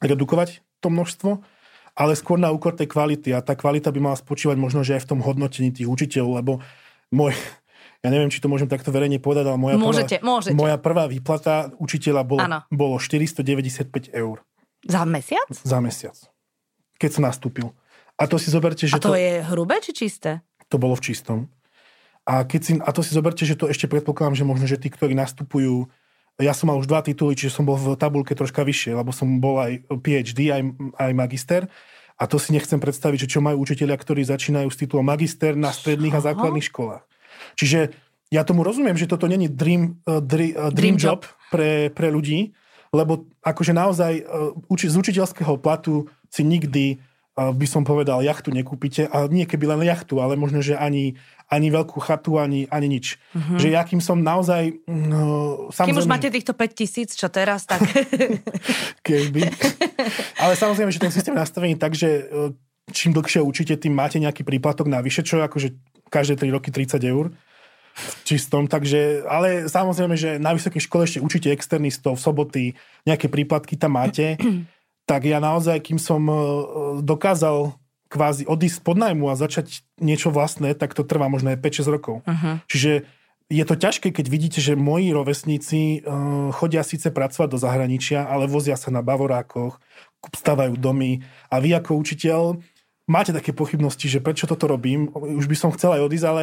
[0.00, 1.44] redukovať to množstvo,
[1.92, 3.36] ale skôr na úkor tej kvality.
[3.36, 6.52] A tá kvalita by mala spočívať možno, že aj v tom hodnotení tých učiteľov, lebo
[7.12, 7.36] môj,
[8.04, 10.52] ja neviem, či to môžem takto verejne povedať, ale moja, môžete, prvá, môžete.
[10.52, 14.44] moja prvá výplata učiteľa bolo, bolo 495 eur.
[14.84, 15.48] Za mesiac?
[15.48, 16.16] Za mesiac.
[17.00, 17.72] Keď som nastúpil.
[18.20, 20.44] A to si zoberte, že A to, to je hrubé či čisté?
[20.68, 21.48] To bolo v čistom.
[22.28, 24.92] A, keď si, a to si zoberte, že to ešte predpokladám, že možno, že tí,
[24.92, 25.88] ktorí nastupujú,
[26.36, 29.40] ja som mal už dva tituly, čiže som bol v tabulke troška vyššie, lebo som
[29.40, 30.62] bol aj PhD, aj,
[31.00, 31.62] aj magister.
[32.20, 35.72] A to si nechcem predstaviť, že čo majú učiteľia, ktorí začínajú s titulom magister na
[35.72, 37.02] stredných a základných školách.
[37.54, 37.92] Čiže
[38.32, 42.08] ja tomu rozumiem, že toto není dream, dream, uh, dream, dream job, job pre, pre
[42.08, 42.56] ľudí,
[42.94, 44.22] lebo akože naozaj
[44.70, 47.02] uči, z učiteľského platu si nikdy
[47.34, 51.18] by som povedal, jachtu nekúpite, a nie keby len jachtu, ale možno, že ani,
[51.50, 53.18] ani veľkú chatu, ani, ani nič.
[53.34, 53.58] Uh-huh.
[53.58, 54.86] Že ja kým som naozaj...
[54.86, 57.82] No, samozrejme, kým už máte týchto 5 tisíc, čo teraz, tak...
[59.06, 59.50] keby.
[60.38, 62.30] Ale samozrejme, že ten systém je nastavený tak, že
[62.94, 65.74] čím dlhšie učíte, tým máte nejaký príplatok navyše, čo akože
[66.08, 67.32] každé 3 roky 30 eur
[67.94, 72.64] v čistom, takže, ale samozrejme, že na vysokej škole ešte učíte externistov, v soboty,
[73.06, 74.34] nejaké príplatky tam máte,
[75.10, 76.34] tak ja naozaj, kým som e,
[77.06, 77.78] dokázal
[78.10, 82.16] kvázi odísť pod najmu a začať niečo vlastné, tak to trvá možno aj 5-6 rokov.
[82.22, 82.62] Uh-huh.
[82.70, 83.06] Čiže
[83.50, 88.48] je to ťažké, keď vidíte, že moji rovesníci uh, chodia síce pracovať do zahraničia, ale
[88.48, 89.82] vozia sa na bavorákoch,
[90.32, 91.20] stavajú domy
[91.52, 92.40] a vy ako učiteľ
[93.08, 96.42] máte také pochybnosti, že prečo toto robím, už by som chcel aj odísť, ale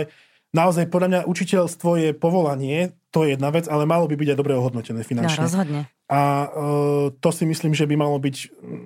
[0.52, 4.38] naozaj podľa mňa učiteľstvo je povolanie, to je jedna vec, ale malo by byť aj
[4.38, 5.44] dobre ohodnotené finančne.
[5.44, 5.82] Ja, rozhodne.
[6.12, 6.22] A
[6.52, 8.36] uh, to si myslím, že by malo byť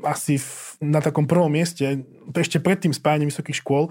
[0.05, 0.49] asi v,
[0.85, 2.05] na takom prvom mieste,
[2.37, 3.89] ešte pred tým spájaním vysokých škôl,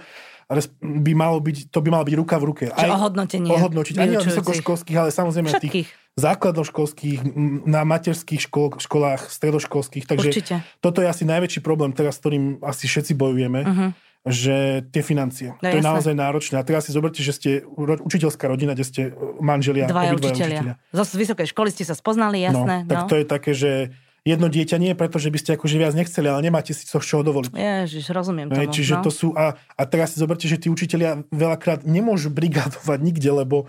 [0.84, 2.64] by malo byť, to by malo byť ruka v ruke.
[2.68, 3.48] Aj ohodnotenie.
[3.48, 3.94] Ohodnotiť.
[3.96, 5.72] Aj vysokoškolských, ale samozrejme Všetkých.
[5.72, 7.34] tých základoškolských,
[7.66, 10.06] na materských škol, školách, stredoškolských.
[10.06, 10.54] Takže Určite.
[10.78, 13.62] toto je asi najväčší problém teraz, s ktorým asi všetci bojujeme.
[13.66, 13.92] Uh-huh
[14.24, 15.52] že tie financie.
[15.52, 15.76] No, to jasné.
[15.76, 16.56] je naozaj náročné.
[16.56, 19.02] A teraz si zoberte, že ste učiteľská rodina, kde ste
[19.36, 20.80] manželia, Dvaja učiteľia.
[20.96, 22.88] Zo vysokej školy ste sa spoznali, jasné.
[22.88, 23.08] No, tak no.
[23.12, 23.92] to je také, že
[24.24, 27.04] jedno dieťa nie preto, že by ste akože viac nechceli, ale nemáte si to z
[27.04, 27.52] čoho dovoliť.
[27.52, 28.72] Ježiš, rozumiem tomu.
[28.72, 29.04] Čiže no.
[29.04, 33.68] to sú, a, a teraz si zoberte, že tí učiteľia veľakrát nemôžu brigadovať nikde, lebo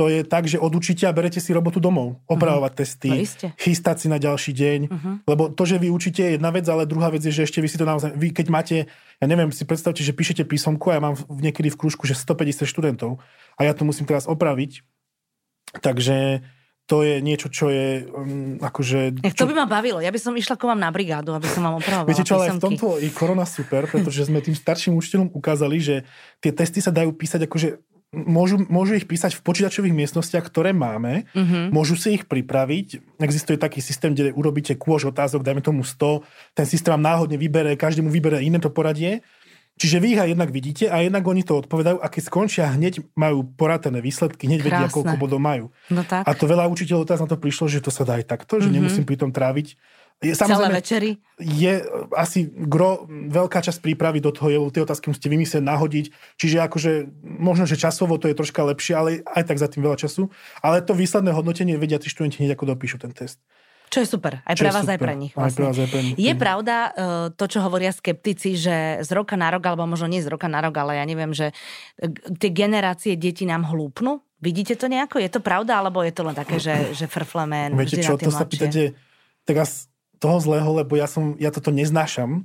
[0.00, 2.80] to je tak, že od učiteľa berete si robotu domov, opravovať uh-huh.
[2.80, 5.14] testy, no, chystať si na ďalší deň, uh-huh.
[5.28, 7.68] lebo to, že vy učíte je jedna vec, ale druhá vec je, že ešte vy
[7.68, 8.76] si to naozaj, vy keď máte,
[9.20, 12.64] ja neviem, si predstavte, že píšete písomku a ja mám niekedy v krúžku, že 150
[12.64, 13.20] študentov
[13.60, 14.80] a ja to musím teraz opraviť,
[15.84, 16.48] takže
[16.88, 19.22] to je niečo, čo je um, akože...
[19.36, 19.46] Čo...
[19.46, 20.02] To by ma bavilo.
[20.02, 22.50] Ja by som išla ku vám na brigádu, aby som vám opravovala Viete čo, ale
[22.50, 26.02] v tomto je korona super, pretože sme tým starším učiteľom ukázali, že
[26.42, 27.68] tie testy sa dajú písať akože
[28.10, 31.70] môžu, môžu ich písať v počítačových miestnostiach, ktoré máme, mm-hmm.
[31.70, 33.18] môžu si ich pripraviť.
[33.22, 36.22] Existuje taký systém, kde urobíte kôž otázok, dajme tomu 100,
[36.54, 39.22] ten systém vám náhodne vybere, každému vybere iné to poradie
[39.80, 43.00] Čiže vy ich aj jednak vidíte a jednak oni to odpovedajú a keď skončia, hneď
[43.16, 44.76] majú poratené výsledky, hneď Krásne.
[44.76, 45.72] vedia, koľko bodov majú.
[45.88, 46.28] No tak.
[46.28, 48.68] A to veľa učiteľov teraz na to prišlo, že to sa dá aj takto, že
[48.68, 48.76] mm-hmm.
[48.76, 49.80] nemusím pri tom tráviť
[50.20, 51.16] Je, Celé večery?
[51.40, 51.80] Je
[52.12, 57.08] asi gro, veľká časť prípravy do toho je, tie otázky musíte vymyslieť, nahodiť, čiže akože
[57.24, 60.28] možno, že časovo to je troška lepšie, ale aj tak za tým veľa času.
[60.60, 63.40] Ale to výsledné hodnotenie vedia tí študenti hneď ako dopíšu ten test.
[63.90, 65.32] Čo je super, aj pre vás, aj pre nich.
[65.34, 65.50] Vlastne.
[65.50, 66.14] Aj pre vás, aj pre nich.
[66.14, 66.92] Je pravda uh,
[67.34, 70.62] to, čo hovoria skeptici, že z roka na rok, alebo možno nie z roka na
[70.62, 71.50] rok, ale ja neviem, že
[71.98, 72.06] e,
[72.38, 74.22] tie generácie detí nám hlúpnu?
[74.38, 75.18] Vidíte to nejako?
[75.18, 78.46] Je to pravda, alebo je to len také, že, že frfleme Viete čo, to sa
[78.46, 78.94] pýtate
[79.42, 82.44] teraz toho zlého, lebo ja, som, ja toto neznášam.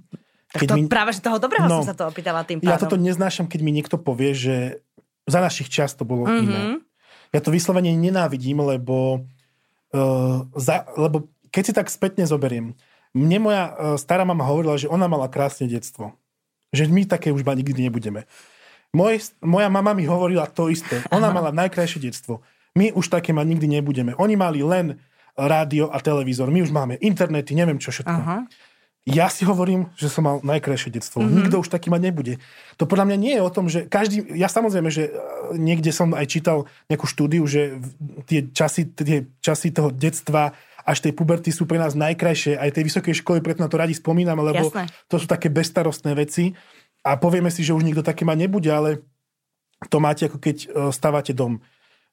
[0.56, 0.88] Tak to mi...
[0.88, 2.72] práve, že toho dobrého no, som sa to opýtala tým pádom.
[2.72, 4.56] Ja toto neznášam, keď mi niekto povie, že
[5.28, 6.44] za našich čas to bolo mm-hmm.
[6.48, 6.62] iné.
[7.36, 9.28] Ja to vyslovene nenávidím, lebo,
[9.92, 12.80] uh, za, lebo keď si tak spätne zoberiem,
[13.16, 16.12] mne moja e, stará mama hovorila, že ona mala krásne detstvo.
[16.76, 18.28] Že my také už nikdy nebudeme.
[18.92, 21.00] Moj, moja mama mi hovorila to isté.
[21.16, 21.36] Ona Aha.
[21.36, 22.44] mala najkrajšie detstvo.
[22.76, 24.12] My už také mať nikdy nebudeme.
[24.20, 25.00] Oni mali len
[25.36, 26.48] rádio a televízor.
[26.50, 28.20] My už máme internety, neviem čo všetko.
[28.24, 28.48] Aha.
[29.06, 31.22] Ja si hovorím, že som mal najkrajšie detstvo.
[31.22, 31.38] Mm-hmm.
[31.46, 32.34] Nikto už taký mať nebude.
[32.82, 34.34] To podľa mňa nie je o tom, že každý...
[34.34, 37.78] Ja samozrejme, že e, niekde som aj čítal nejakú štúdiu, že
[38.26, 42.58] tie časy, tie časy toho detstva až tej puberty sú pre nás najkrajšie.
[42.58, 44.90] Aj tej vysokej školy, preto na to radi spomíname, lebo Jasné.
[45.06, 46.58] to sú také bestarostné veci.
[47.06, 49.06] A povieme si, že už nikto také mať nebude, ale
[49.94, 51.62] to máte ako keď e, stávate dom.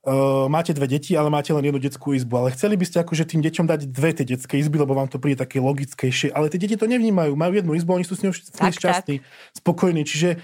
[0.02, 2.34] Uh, máte dve deti, ale máte len jednu detskú izbu.
[2.42, 5.22] Ale chceli by ste akože tým deťom dať dve tie detské izby, lebo vám to
[5.22, 6.34] príde také logickejšie.
[6.34, 7.38] Ale tie deti to nevnímajú.
[7.38, 9.22] Majú jednu izbu, oni sú s ňou šťastní,
[9.54, 10.02] spokojní.
[10.02, 10.42] Čiže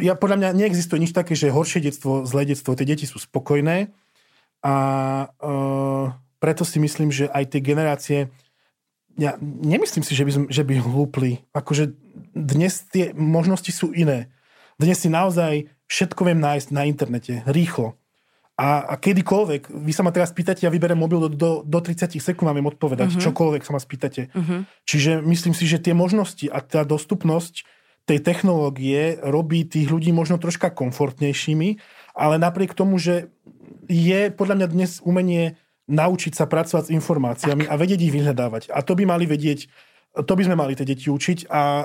[0.00, 2.72] ja, podľa mňa neexistuje nič také, že horšie detstvo, zlé detstvo.
[2.72, 3.92] Tie deti sú spokojné.
[4.64, 4.74] A
[5.28, 8.18] uh, preto si myslím, že aj tie generácie,
[9.20, 11.44] ja nemyslím si, že by, že by hlúpli.
[11.52, 11.92] Akože
[12.32, 14.32] dnes tie možnosti sú iné.
[14.80, 18.00] Dnes si naozaj všetko viem nájsť na internete, rýchlo.
[18.56, 22.16] A, a kedykoľvek, vy sa ma teraz pýtate, ja vyberiem mobil do, do, do 30
[22.16, 23.24] sekúnd, vám viem odpovedať, uh-huh.
[23.28, 24.32] čokoľvek sa ma spýtate.
[24.32, 24.64] Uh-huh.
[24.88, 27.68] Čiže myslím si, že tie možnosti a tá dostupnosť
[28.08, 31.68] tej technológie robí tých ľudí možno troška komfortnejšími,
[32.16, 33.28] ale napriek tomu, že
[33.92, 38.74] je podľa mňa dnes umenie naučiť sa pracovať s informáciami a vedieť ich vyhľadávať.
[38.74, 39.70] A to by mali vedieť,
[40.16, 41.84] to by sme mali tie deti učiť a e,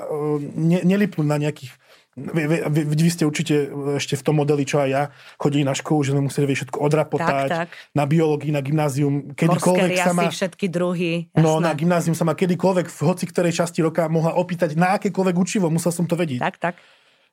[0.58, 1.70] ne, nelipnúť na nejakých
[2.16, 5.02] vy, vy, vy, vy ste určite ešte v tom modeli, čo aj ja,
[5.40, 7.68] chodili na školu, že sme museli všetko odrapotať, tak, tak.
[7.96, 10.28] na biológii, na gymnázium, kedykoľvek sa ma...
[10.28, 11.32] všetky druhy.
[11.32, 11.40] Jasné.
[11.40, 15.36] No, na gymnázium sa ma kedykoľvek v hoci ktorej časti roka mohla opýtať na akékoľvek
[15.40, 16.44] učivo, musel som to vedieť.
[16.44, 16.74] Tak, tak.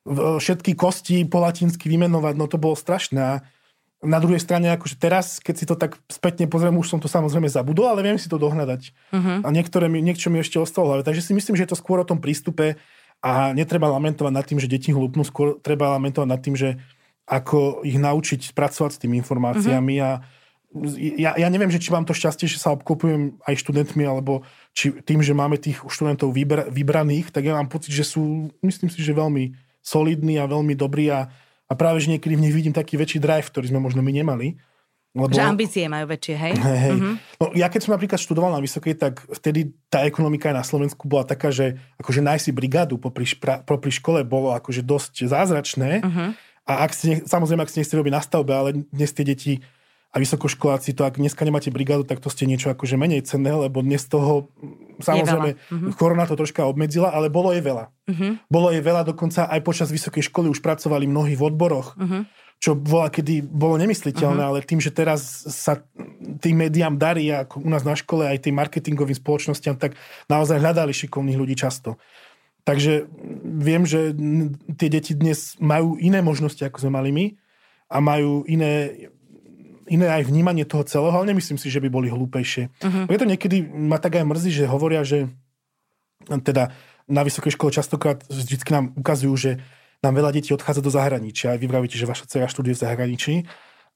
[0.08, 3.44] Všetky kosti po latinsky vymenovať, no to bolo strašné
[4.00, 7.52] na druhej strane, akože teraz, keď si to tak spätne pozriem, už som to samozrejme
[7.52, 8.96] zabudol, ale viem si to dohľadať.
[9.12, 9.44] Uh-huh.
[9.44, 10.96] A niektoré mi, niečo mi ešte ostalo.
[11.04, 12.80] Takže si myslím, že je to skôr o tom prístupe
[13.20, 16.80] a netreba lamentovať nad tým, že deti hlúpnú, skôr treba lamentovať nad tým, že
[17.30, 20.08] ako ich naučiť pracovať s tými informáciami uh-huh.
[20.08, 20.12] a
[21.18, 24.46] ja, ja neviem, že či mám to šťastie, že sa obklopujem aj študentmi, alebo
[24.78, 28.94] či tým, že máme tých študentov vybra, vybraných, tak ja mám pocit, že sú, myslím
[28.94, 31.26] si, že veľmi solidní a veľmi dobrí a
[31.70, 34.58] a práve, že niekedy v nich vidím taký väčší drive, ktorý sme možno my nemali.
[35.18, 35.34] Lebo...
[35.34, 36.54] Že ambície majú väčšie, hej?
[36.54, 36.94] hej, hej.
[36.94, 37.14] Mm-hmm.
[37.42, 41.26] No, ja keď som napríklad študoval na Vysokej, tak vtedy tá ekonomika na Slovensku bola
[41.26, 46.06] taká, že akože nájsť si brigádu popri, špra, popri škole bolo akože dosť zázračné.
[46.06, 46.30] Mm-hmm.
[46.70, 49.54] A ak si, samozrejme, ak si nechcete robiť na stavbe, ale dnes tie deti
[50.10, 53.86] a vysokoškoláci, to ak dneska nemáte brigádu, tak to ste niečo akože menej cenné, lebo
[53.86, 54.50] dnes toho,
[55.02, 55.94] samozrejme, mm-hmm.
[55.98, 57.94] korona to troška obmedzila, ale bolo je veľa.
[58.10, 58.32] Mm-hmm.
[58.50, 62.22] Bolo je veľa, dokonca aj počas vysokej školy už pracovali mnohí v odboroch, mm-hmm.
[62.60, 64.60] Čo bola kedy bolo nemysliteľné, mm-hmm.
[64.60, 65.80] ale tým, že teraz sa
[66.44, 69.96] tým médiám darí, ako u nás na škole, aj tým marketingovým spoločnosťam, tak
[70.28, 71.96] naozaj hľadali šikovných ľudí často.
[72.68, 73.08] Takže
[73.48, 74.12] viem, že
[74.76, 77.26] tie deti dnes majú iné možnosti, ako sme mali my
[77.90, 79.08] a majú iné
[79.90, 82.70] iné aj vnímanie toho celého, ale nemyslím si, že by boli hlúpejšie.
[82.70, 83.10] Uh-huh.
[83.10, 85.34] Je to niekedy, ma tak aj mrzí, že hovoria, že
[86.30, 86.70] teda
[87.10, 89.52] na vysokej škole častokrát vždy nám ukazujú, že
[90.00, 91.56] nám veľa detí odchádza do zahraničia.
[91.56, 93.34] Aj vy vravíte, že vaša dcera študuje v zahraničí.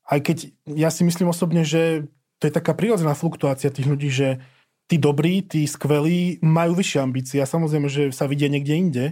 [0.04, 2.12] Aj keď ja si myslím osobne, že
[2.44, 4.44] to je taká prirodzená fluktuácia tých ľudí, že
[4.92, 9.06] tí dobrí, tí skvelí majú vyššie ambície a samozrejme, že sa vidia niekde inde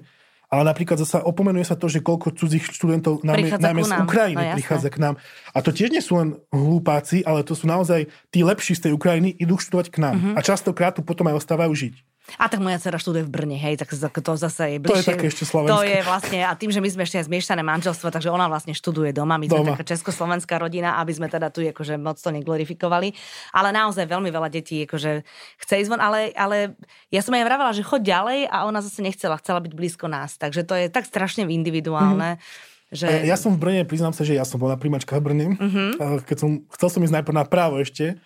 [0.51, 4.53] ale napríklad zasa opomenuje sa to, že koľko cudzích študentov najmä, najmä z Ukrajiny no,
[4.59, 5.15] prichádza k nám.
[5.55, 8.91] A to tiež nie sú len hlúpáci, ale to sú naozaj tí lepší z tej
[8.99, 10.15] Ukrajiny, idú študovať k nám.
[10.19, 10.35] Mm-hmm.
[10.35, 11.95] A častokrát tu potom aj ostávajú žiť.
[12.37, 14.93] A tak moja dcera študuje v Brne, hej, tak to zase je bližšie.
[14.93, 15.73] To je také ešte slovenské.
[15.73, 18.71] To je vlastne, a tým, že my sme ešte aj zmiešané manželstvo, takže ona vlastne
[18.71, 19.35] študuje doma.
[19.41, 19.63] My doma.
[19.63, 23.11] sme taká československá rodina, aby sme teda tu akože moc to neglorifikovali.
[23.51, 25.25] Ale naozaj veľmi veľa detí akože
[25.65, 26.77] chce ísť von, ale, ale
[27.09, 30.39] ja som aj vravela, že choď ďalej a ona zase nechcela, chcela byť blízko nás.
[30.39, 32.37] Takže to je tak strašne individuálne.
[32.37, 32.69] Mm-hmm.
[32.91, 33.07] Že...
[33.23, 35.47] Ja som v Brne, priznám sa, že ja som bol na príjmačkách v Brne.
[35.55, 35.89] Mm-hmm.
[36.27, 38.19] Keď som, chcel som ísť najprv na právo ešte,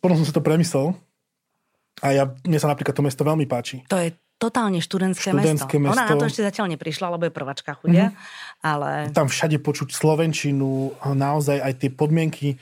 [0.00, 0.96] potom som sa to premyslel
[2.04, 3.84] A ja, mne sa napríklad to mesto veľmi páči.
[3.88, 5.96] To je totálne študentské, Študentské mesto.
[5.96, 5.96] mesto.
[5.96, 8.68] Ona na to ešte zatiaľ neprišla, lebo je prváčka chudia, mm-hmm.
[8.68, 8.90] ale...
[9.16, 12.60] Tam všade počuť slovenčinu, naozaj aj tie podmienky,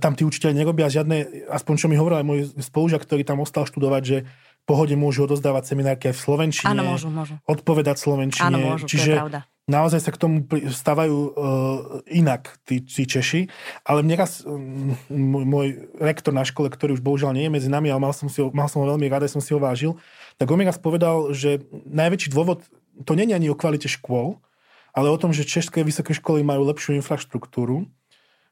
[0.00, 3.68] tam tí učiteľi nerobia žiadne, aspoň čo mi hovoril aj môj spolužiak, ktorý tam ostal
[3.68, 4.18] študovať, že
[4.64, 6.70] pohode môžu odozdávať seminárky aj v slovenčine.
[6.72, 7.34] Áno, môžu, môžu.
[7.44, 8.48] Odpovedať slovenčine.
[8.50, 9.40] Áno, môžu, Čiže to je pravda.
[9.66, 11.30] Naozaj sa k tomu stávajú uh,
[12.06, 13.50] inak tí, tí Češi.
[13.82, 17.68] Ale mne raz um, môj, môj rektor na škole, ktorý už bohužiaľ nie je medzi
[17.70, 19.98] nami, ale mal som, si ho, mal som ho veľmi rád, som si ho vážil,
[20.38, 22.62] tak on mi raz povedal, že najväčší dôvod,
[23.02, 24.38] to nie je ani o kvalite škôl,
[24.94, 27.90] ale o tom, že české vysoké školy majú lepšiu infraštruktúru,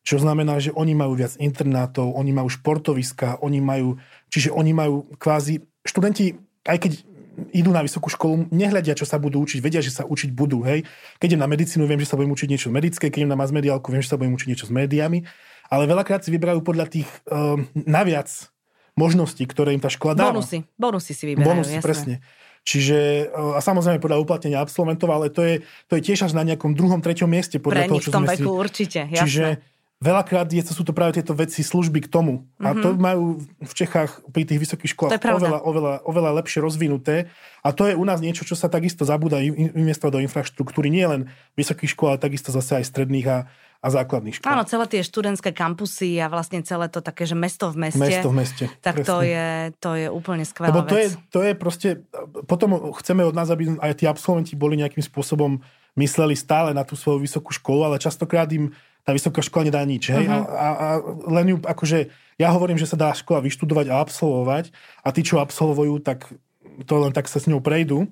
[0.04, 3.96] čo znamená, že oni majú viac internátov, oni majú športoviska, oni majú,
[4.28, 6.36] čiže oni majú kvázi, študenti,
[6.68, 6.92] aj keď
[7.50, 10.86] idú na vysokú školu, nehľadia, čo sa budú učiť, vedia, že sa učiť budú, hej.
[11.18, 13.90] Keď idem na medicínu, viem, že sa budem učiť niečo medické, keď idem na masmediálku,
[13.90, 15.26] viem, že sa budem učiť niečo s médiami,
[15.68, 18.30] ale veľakrát si vyberajú podľa tých um, naviac
[18.94, 20.38] možností, ktoré im tá škola dáva.
[20.38, 21.84] Bonusy, bonusy si vyberajú, Bonusy, jasné.
[21.84, 22.14] presne.
[22.64, 26.72] Čiže, a samozrejme podľa uplatnenia absolventov, ale to je, to je tiež až na nejakom
[26.72, 28.60] druhom, treťom mieste Pre podľa toho, nich čo v tom veku si...
[28.64, 29.20] určite, jasné.
[29.20, 29.44] Čiže
[30.04, 32.44] veľakrát je, sú to práve tieto veci služby k tomu.
[32.60, 32.80] A Mhm.
[32.84, 37.32] to majú v Čechách pri tých vysokých To školách oveľa, oveľa, oveľa lepšie rozvinuté.
[37.64, 40.92] A to je u nás niečo, čo sa takisto zabúda in- investovať do infraštruktúry.
[40.92, 43.38] Nie len vysokých škôl, ale takisto zase aj stredných a,
[43.80, 44.52] a základných škôl.
[44.52, 48.00] Áno, celé tie študentské kampusy a vlastne celé to také, že mesto v meste.
[48.04, 48.64] Mesto v meste.
[48.84, 51.88] Tak to je, to je úplne skvelá Lebo to je, to je proste,
[52.44, 55.60] potom chceme od nás, aby aj tí absolventi boli nejakým spôsobom
[55.94, 60.08] mysleli stále na tú svoju vysokú školu, ale častokrát im tá vysoká škola nedá nič.
[60.08, 60.24] Hej?
[60.24, 60.48] Uh-huh.
[60.48, 60.88] A, a,
[61.28, 62.08] len ju, akože,
[62.40, 64.72] ja hovorím, že sa dá škola vyštudovať a absolvovať
[65.04, 66.32] a tí, čo absolvujú, tak
[66.88, 68.08] to len tak sa s ňou prejdú.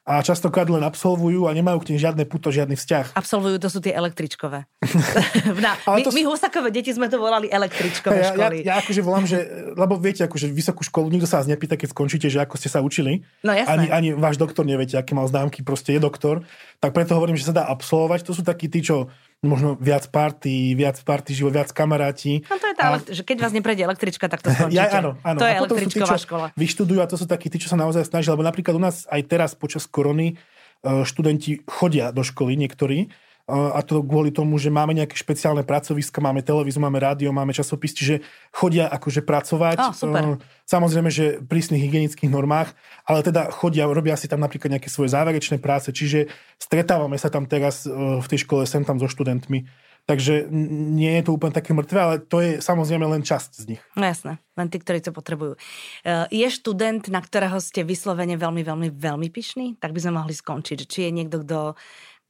[0.00, 3.14] A častokrát len absolvujú a nemajú k tým žiadne puto, žiadny vzťah.
[3.14, 4.64] Absolvujú, to sú tie električkové.
[5.62, 8.56] Na, my, to my husakové deti sme to volali električkové Ja, ja, školy.
[8.64, 9.44] ja akože volám, že,
[9.76, 12.80] lebo viete, akože vysokú školu, nikto sa vás nepýta, keď skončíte, že ako ste sa
[12.80, 13.22] učili.
[13.44, 13.70] No jasné.
[13.70, 16.48] Ani, ani váš doktor neviete, aké mal známky, proste je doktor.
[16.80, 18.24] Tak preto hovorím, že sa dá absolvovať.
[18.24, 22.44] To sú takí tí, čo možno viac party, viac party život, viac kamaráti.
[22.44, 24.76] No to je tá, A- že keď vás neprejde električka, tak to skončíte.
[24.76, 25.38] Ja, áno, áno.
[25.40, 26.46] To je tí, električková čo škola.
[26.60, 28.36] Vyštudujú a to sú takí tí, čo sa naozaj snažia.
[28.36, 30.36] Lebo napríklad u nás aj teraz počas korony
[30.84, 33.08] e, študenti chodia do školy, niektorí.
[33.48, 37.96] A to kvôli tomu, že máme nejaké špeciálne pracoviska, máme televíziu, máme rádio, máme časopis,
[37.96, 38.22] čiže
[38.54, 39.78] chodia akože pracovať.
[39.80, 40.38] Á, super.
[40.38, 42.70] E, Samozrejme, že prísnych hygienických normách,
[43.02, 46.30] ale teda chodia, robia si tam napríklad nejaké svoje záverečné práce, čiže
[46.62, 47.90] stretávame sa tam teraz e,
[48.22, 49.66] v tej škole sem tam so študentmi.
[50.08, 53.82] Takže nie je to úplne také mŕtve, ale to je samozrejme len časť z nich.
[53.94, 55.54] No jasné, len tí, ktorí to potrebujú.
[56.02, 59.78] Uh, je študent, na ktorého ste vyslovene veľmi, veľmi, veľmi pyšní?
[59.78, 60.78] Tak by sme mohli skončiť.
[60.88, 61.78] Či je niekto, kto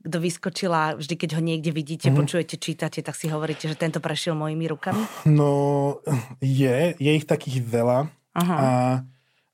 [0.01, 2.17] kto vyskočila, vždy keď ho niekde vidíte, Mhm.
[2.17, 2.21] mm-hmm.
[2.25, 5.05] počujete, čítate, tak si hovoríte, že tento prešiel mojimi rukami?
[5.29, 6.01] No,
[6.41, 8.09] je, je ich takých veľa.
[8.33, 8.57] Aha.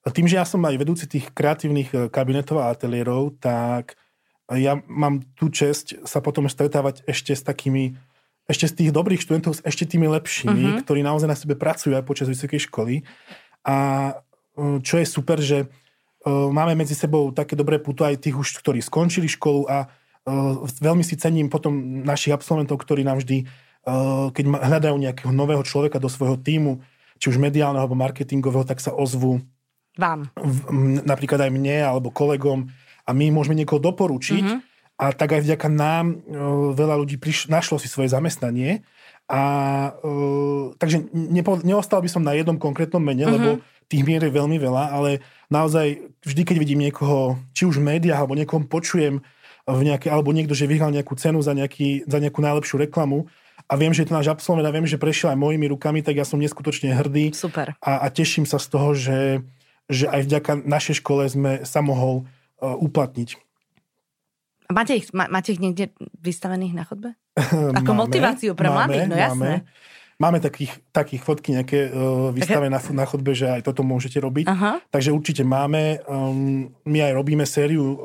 [0.07, 3.99] A tým, že ja som aj vedúci tých kreatívnych e, kabinetov a ateliérov, tak
[4.55, 7.99] ja mám tú čest sa potom stretávať ešte s takými,
[8.47, 10.63] ešte z tých dobrých študentov, s ešte tými lepšími, Mhm.
[10.63, 10.83] mm-hmm.
[10.87, 13.03] ktorí naozaj na sebe pracujú aj počas vysokej školy.
[13.67, 13.77] A
[14.55, 15.67] e, čo je super, že e,
[16.31, 19.91] máme medzi sebou také dobré puto aj tých už, ktorí skončili školu a
[20.83, 23.45] veľmi si cením potom našich absolventov, ktorí nám vždy, e,
[24.35, 26.83] keď hľadajú nejakého nového človeka do svojho týmu,
[27.17, 29.41] či už mediálneho alebo marketingového, tak sa ozvú
[29.97, 30.29] Vám.
[31.03, 32.69] napríklad aj mne alebo kolegom
[33.07, 34.57] a my môžeme niekoho doporučiť Mhm.
[34.99, 36.17] a tak aj vďaka nám e,
[36.75, 38.85] veľa ľudí priš, našlo si svoje zamestnanie
[39.27, 39.43] a
[39.97, 40.21] e,
[40.77, 43.33] takže nepo, neostal by som na jednom konkrétnom mene, Mhm.
[43.33, 43.49] lebo
[43.87, 45.95] tých mier je veľmi veľa, ale naozaj
[46.27, 49.23] vždy, keď vidím niekoho, či už v médiách, alebo niekom počujem
[49.67, 53.27] v nejaké, alebo niekto, že vyhral nejakú cenu za, nejaký, za nejakú najlepšiu reklamu
[53.67, 56.15] a viem, že je to náš absolvent a viem, že prešiel aj mojimi rukami, tak
[56.15, 57.75] ja som neskutočne hrdý Super.
[57.83, 59.43] a, a teším sa z toho, že,
[59.91, 62.31] že aj vďaka našej škole sme sa mohol
[62.63, 63.43] uh, uplatniť.
[64.67, 67.11] A Máte ich, má, máte ich niekde vystavených na chodbe?
[67.83, 69.63] Ako motiváciu pre mladých, no jasné.
[69.63, 74.17] Máme, máme takých, takých fotky nejaké uh, vystavené na, na chodbe, že aj toto môžete
[74.21, 74.47] robiť.
[74.49, 74.81] Aha.
[74.89, 76.01] Takže určite máme.
[76.09, 77.97] Um, my aj robíme sériu uh,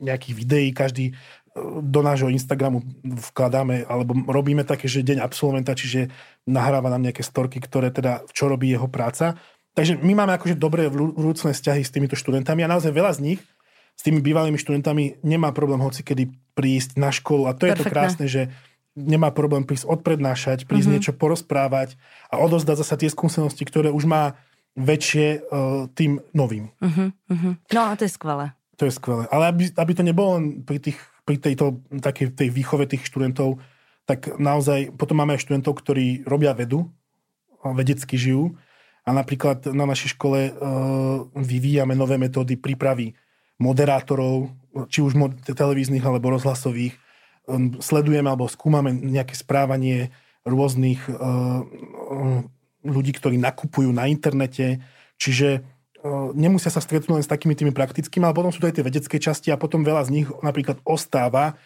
[0.00, 6.08] nejakých videí, každý uh, do nášho Instagramu vkladáme, alebo robíme také, že deň absolventa, čiže
[6.48, 9.36] nahráva nám nejaké storky, ktoré teda, čo robí jeho práca.
[9.72, 13.20] Takže my máme akože dobré vrú- vrúcne vzťahy s týmito študentami a naozaj veľa z
[13.24, 13.40] nich
[13.92, 17.84] s tými bývalými študentami nemá problém hoci kedy prísť na školu a to je to
[17.84, 17.92] Perfektné.
[17.92, 18.42] krásne, že
[18.92, 20.94] nemá problém prísť odprednášať, prísť mm-hmm.
[21.00, 21.96] niečo porozprávať
[22.28, 24.36] a odozdať zasa tie skúsenosti, ktoré už má
[24.72, 26.72] väčšie uh, tým novým.
[26.80, 27.12] Uh-huh.
[27.76, 28.56] No a to je skvelé.
[28.80, 29.28] To je skvelé.
[29.28, 30.96] Ale aby, aby to nebolo len pri, tých,
[31.28, 33.60] pri tejto takej tej výchove tých študentov,
[34.08, 36.88] tak naozaj potom máme aj študentov, ktorí robia vedu,
[37.62, 38.56] vedecky žijú
[39.04, 40.52] a napríklad na našej škole uh,
[41.36, 43.12] vyvíjame nové metódy prípravy
[43.60, 44.50] moderátorov,
[44.88, 45.14] či už
[45.46, 46.96] televíznych alebo rozhlasových.
[47.42, 50.14] Um, sledujeme alebo skúmame nejaké správanie
[50.46, 51.66] rôznych uh,
[52.86, 54.78] ľudí, ktorí nakupujú na internete.
[55.18, 58.78] Čiže uh, nemusia sa stretnúť len s takými tými praktickými, ale potom sú to aj
[58.78, 61.58] tie vedecké časti a potom veľa z nich napríklad ostáva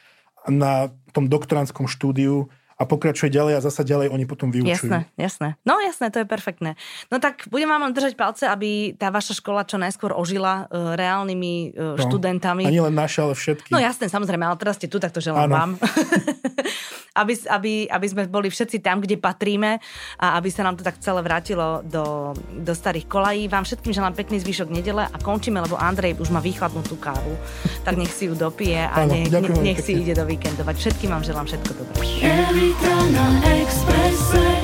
[0.48, 4.92] na tom doktoránskom štúdiu a pokračuje ďalej a zasa ďalej oni potom vyučujú.
[4.92, 5.48] Jasné, jasné.
[5.64, 6.76] No jasné, to je perfektné.
[7.08, 11.72] No tak budem vám držať palce, aby tá vaša škola čo najskôr ožila uh, reálnymi
[11.72, 12.68] uh, no, študentami.
[12.68, 13.72] A nie len naša, ale všetky.
[13.72, 15.54] No jasné, samozrejme, ale teraz ste tu, tak to želám ano.
[15.56, 15.70] vám.
[17.16, 19.80] aby, aby, aby sme boli všetci tam, kde patríme
[20.20, 23.48] a aby sa nám to tak celé vrátilo do, do starých kolají.
[23.48, 26.44] Vám všetkým želám pekný zvyšok nedele a končíme, lebo Andrej už má
[26.86, 27.34] tú kávu,
[27.82, 30.76] tak nech si ju dopije a nech, nech, nech si ide do víkendovať.
[30.76, 32.04] Všetkým vám želám všetko dobré.
[32.20, 34.55] Every time